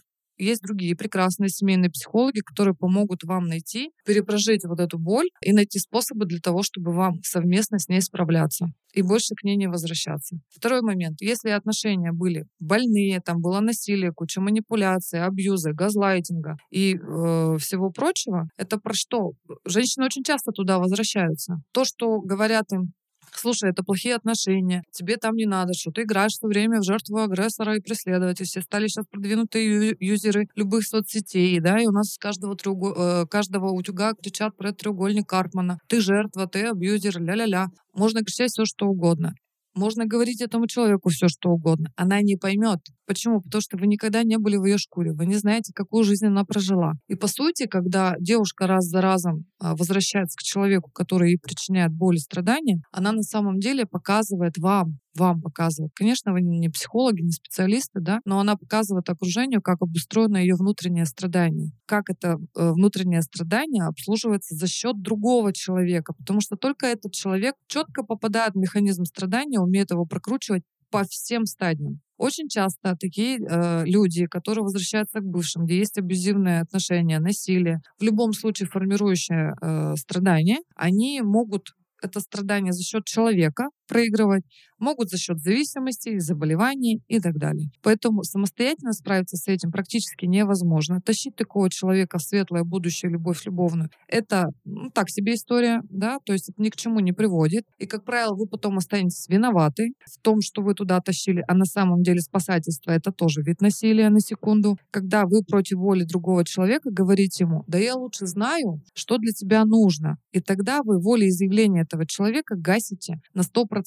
[0.44, 5.78] есть другие прекрасные семейные психологи, которые помогут вам найти, перепрожить вот эту боль и найти
[5.78, 10.36] способы для того, чтобы вам совместно с ней справляться и больше к ней не возвращаться.
[10.48, 11.20] Второй момент.
[11.20, 18.48] Если отношения были больные, там было насилие, куча манипуляций, абьюза, газлайтинга и э, всего прочего,
[18.56, 19.32] это про что?
[19.64, 21.62] Женщины очень часто туда возвращаются.
[21.72, 22.92] То, что говорят им,
[23.34, 27.18] слушай, это плохие отношения, тебе там не надо, что ты играешь все время в жертву
[27.18, 28.46] агрессора и преследователя.
[28.46, 32.94] Все стали сейчас продвинутые юзеры любых соцсетей, да, и у нас с каждого, треугол...
[32.96, 35.78] Э, каждого утюга кричат про треугольник Карпмана.
[35.88, 37.66] Ты жертва, ты абьюзер, ля-ля-ля.
[37.94, 39.34] Можно кричать все, что угодно.
[39.80, 41.90] Можно говорить этому человеку все, что угодно.
[41.96, 42.80] Она не поймет.
[43.06, 43.40] Почему?
[43.40, 45.14] Потому что вы никогда не были в ее шкуре.
[45.14, 46.92] Вы не знаете, какую жизнь она прожила.
[47.08, 51.92] И по сути, когда девушка раз за разом а, возвращается к человеку, который ей причиняет
[51.92, 55.92] боль и страдания, она на самом деле показывает вам, вам показывает.
[55.94, 61.06] Конечно, вы не психологи, не специалисты, да, но она показывает окружению, как обустроено ее внутреннее
[61.06, 67.12] страдание, как это э, внутреннее страдание обслуживается за счет другого человека, потому что только этот
[67.12, 72.00] человек четко попадает в механизм страдания, умеет его прокручивать по всем стадиям.
[72.16, 78.02] Очень часто такие э, люди, которые возвращаются к бывшим, где есть абьюзивные отношения, насилие, в
[78.02, 81.68] любом случае формирующее э, страдания, они могут
[82.02, 84.44] это страдание за счет человека проигрывать,
[84.78, 87.68] могут за счет зависимости, заболеваний и так далее.
[87.82, 91.00] Поэтому самостоятельно справиться с этим практически невозможно.
[91.04, 96.32] Тащить такого человека в светлое будущее, любовь любовную, это ну, так себе история, да, то
[96.32, 97.64] есть это ни к чему не приводит.
[97.78, 101.64] И, как правило, вы потом останетесь виноваты в том, что вы туда тащили, а на
[101.64, 104.78] самом деле спасательство— это тоже вид насилия на секунду.
[104.90, 109.64] Когда вы против воли другого человека говорите ему, да я лучше знаю, что для тебя
[109.64, 110.16] нужно.
[110.32, 113.79] И тогда вы волеизъявление этого человека гасите на 100%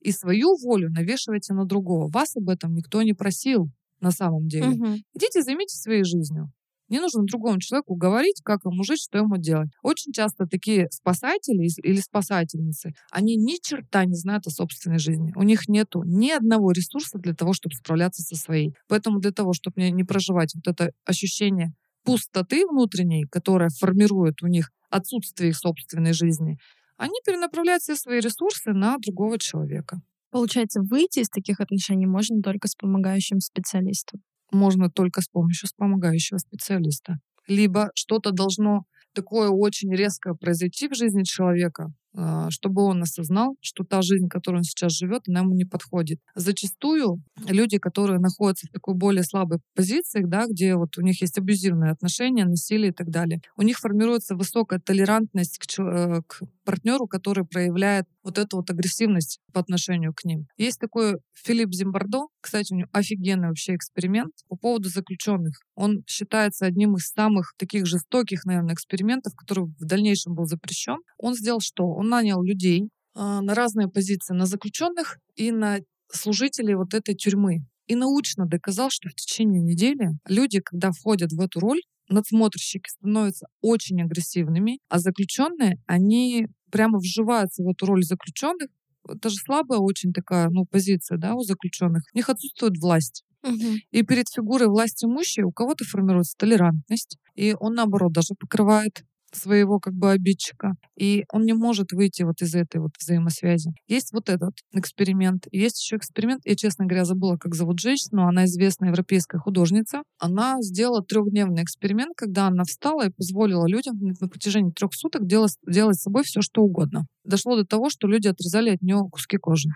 [0.00, 2.10] и свою волю навешиваете на другого.
[2.10, 3.68] Вас об этом никто не просил
[4.00, 4.68] на самом деле.
[4.68, 4.86] Угу.
[5.14, 6.52] Идите, займитесь своей жизнью.
[6.88, 9.68] Не нужно другому человеку говорить, как ему жить, что ему делать.
[9.82, 15.32] Очень часто такие спасатели или спасательницы, они ни черта не знают о собственной жизни.
[15.36, 18.74] У них нету ни одного ресурса для того, чтобы справляться со своей.
[18.88, 21.74] Поэтому для того, чтобы не проживать вот это ощущение
[22.04, 26.56] пустоты внутренней, которая формирует у них отсутствие их собственной жизни,
[26.98, 30.00] они перенаправляют все свои ресурсы на другого человека.
[30.30, 34.20] Получается, выйти из таких отношений можно только с помогающим специалистом.
[34.52, 37.18] Можно только с помощью вспомогающего специалиста.
[37.46, 38.84] Либо что-то должно
[39.14, 44.60] такое очень резкое произойти в жизни человека, а, чтобы он осознал, что та жизнь, которую
[44.60, 46.20] он сейчас живет, она ему не подходит.
[46.34, 51.38] Зачастую люди, которые находятся в такой более слабой позиции, да, где вот у них есть
[51.38, 57.06] абьюзивные отношения, насилие и так далее, у них формируется высокая толерантность к, э, к партнеру,
[57.06, 60.46] который проявляет вот эту вот агрессивность по отношению к ним.
[60.58, 65.54] Есть такой Филипп Зимбардо, кстати, у него офигенный вообще эксперимент по поводу заключенных.
[65.76, 70.98] Он считается одним из самых таких жестоких, наверное, экспериментов, который в дальнейшем был запрещен.
[71.16, 71.86] Он сделал что?
[71.86, 75.78] Он нанял людей э, на разные позиции, на заключенных и на
[76.12, 77.64] служителей вот этой тюрьмы.
[77.86, 83.46] И научно доказал, что в течение недели люди, когда входят в эту роль, надсмотрщики становятся
[83.60, 88.68] очень агрессивными, а заключенные, они прямо вживаются в эту роль заключенных.
[89.08, 92.02] Это же слабая очень такая ну, позиция да, у заключенных.
[92.12, 93.24] У них отсутствует власть.
[93.42, 93.76] Угу.
[93.92, 99.78] И перед фигурой власти имущей у кого-то формируется толерантность, и он, наоборот, даже покрывает своего
[99.78, 103.72] как бы обидчика, и он не может выйти вот из этой вот взаимосвязи.
[103.86, 108.44] Есть вот этот эксперимент, есть еще эксперимент, я, честно говоря, забыла, как зовут женщину, она
[108.44, 110.02] известная европейская художница.
[110.18, 115.56] Она сделала трехдневный эксперимент, когда она встала и позволила людям на протяжении трех суток делать,
[115.66, 117.06] делать с собой все, что угодно.
[117.24, 119.68] Дошло до того, что люди отрезали от нее куски кожи.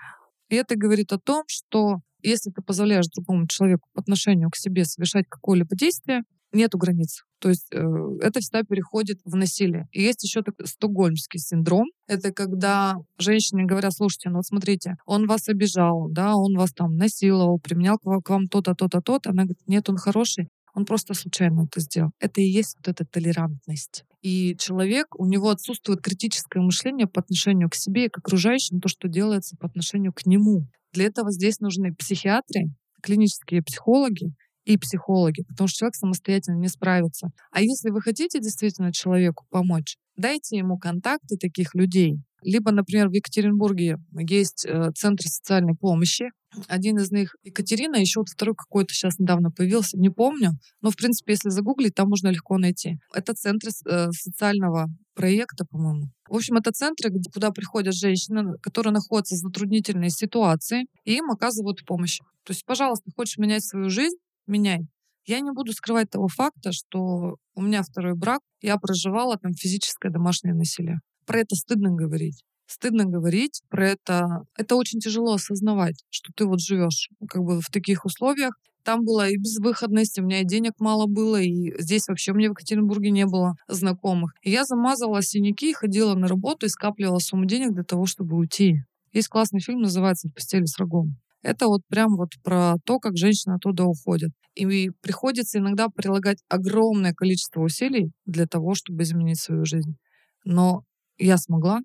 [0.48, 4.84] И это говорит о том, что если ты позволяешь другому человеку по отношению к себе
[4.84, 6.22] совершать какое-либо действие,
[6.52, 7.22] нету границ.
[7.40, 7.78] То есть э,
[8.20, 9.88] это всегда переходит в насилие.
[9.92, 11.86] И есть еще такой стокгольмский синдром.
[12.06, 16.96] Это когда женщине говорят, слушайте, ну вот смотрите, он вас обижал, да, он вас там
[16.96, 19.30] насиловал, применял к вам, к вам то-то, то-то, то-то.
[19.30, 20.48] Она говорит, нет, он хороший.
[20.74, 22.12] Он просто случайно это сделал.
[22.18, 24.04] Это и есть вот эта толерантность.
[24.22, 28.88] И человек, у него отсутствует критическое мышление по отношению к себе и к окружающим, то,
[28.88, 30.66] что делается по отношению к нему.
[30.92, 32.70] Для этого здесь нужны психиатры,
[33.02, 34.32] клинические психологи,
[34.64, 37.30] и психологи, потому что человек самостоятельно не справится.
[37.50, 42.18] А если вы хотите действительно человеку помочь, дайте ему контакты таких людей.
[42.42, 46.26] Либо, например, в Екатеринбурге есть э, центр социальной помощи.
[46.66, 50.50] Один из них Екатерина, еще вот второй какой-то сейчас недавно появился, не помню.
[50.80, 52.98] Но, в принципе, если загуглить, там можно легко найти.
[53.14, 56.08] Это центр э, социального проекта, по-моему.
[56.28, 61.84] В общем, это центры, куда приходят женщины, которые находятся в затруднительной ситуации, и им оказывают
[61.86, 62.18] помощь.
[62.44, 64.88] То есть, пожалуйста, хочешь менять свою жизнь, меняй.
[65.24, 70.10] Я не буду скрывать того факта, что у меня второй брак, я проживала там физическое
[70.10, 71.00] домашнее насилие.
[71.26, 72.42] Про это стыдно говорить.
[72.66, 74.44] Стыдно говорить про это.
[74.56, 78.54] Это очень тяжело осознавать, что ты вот живешь как бы в таких условиях.
[78.84, 82.52] Там была и безвыходность, у меня и денег мало было, и здесь вообще меня в
[82.52, 84.32] Екатеринбурге не было знакомых.
[84.42, 88.78] И я замазывала синяки, ходила на работу и скапливала сумму денег для того, чтобы уйти.
[89.12, 91.16] Есть классный фильм, называется «В постели с врагом».
[91.42, 94.30] Это вот прям вот про то, как женщина оттуда уходит.
[94.54, 99.96] И приходится иногда прилагать огромное количество усилий для того, чтобы изменить свою жизнь.
[100.44, 100.84] Но
[101.18, 101.80] я смогла,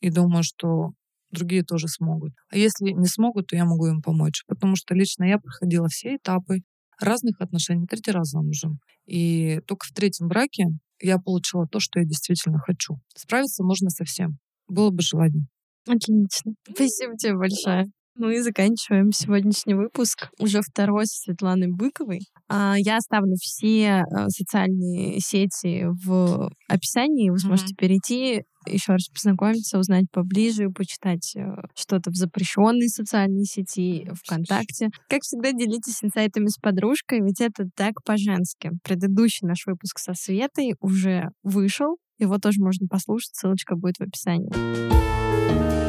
[0.00, 0.92] и думаю, что
[1.30, 2.32] другие тоже смогут.
[2.50, 4.44] А если не смогут, то я могу им помочь.
[4.46, 6.60] Потому что лично я проходила все этапы
[7.00, 8.78] разных отношений, третий раз замужем.
[9.06, 10.66] И только в третьем браке
[11.00, 12.96] я получила то, что я действительно хочу.
[13.14, 14.38] Справиться можно со всем.
[14.68, 15.46] Было бы желание.
[15.86, 16.54] Отлично.
[16.74, 17.86] Спасибо тебе большое.
[18.18, 20.30] Ну и заканчиваем сегодняшний выпуск.
[20.38, 22.20] Уже второй со Светланой Быковой.
[22.48, 27.28] А, я оставлю все э, социальные сети в описании.
[27.28, 27.78] Вы сможете mm-hmm.
[27.78, 31.44] перейти, еще раз познакомиться, узнать поближе, почитать э,
[31.74, 34.88] что-то в запрещенной социальной сети, ВКонтакте.
[35.10, 38.70] Как всегда, делитесь инсайтами с подружкой, ведь это так по-женски.
[38.82, 41.98] Предыдущий наш выпуск со Светой уже вышел.
[42.18, 45.85] Его тоже можно послушать, ссылочка будет в описании.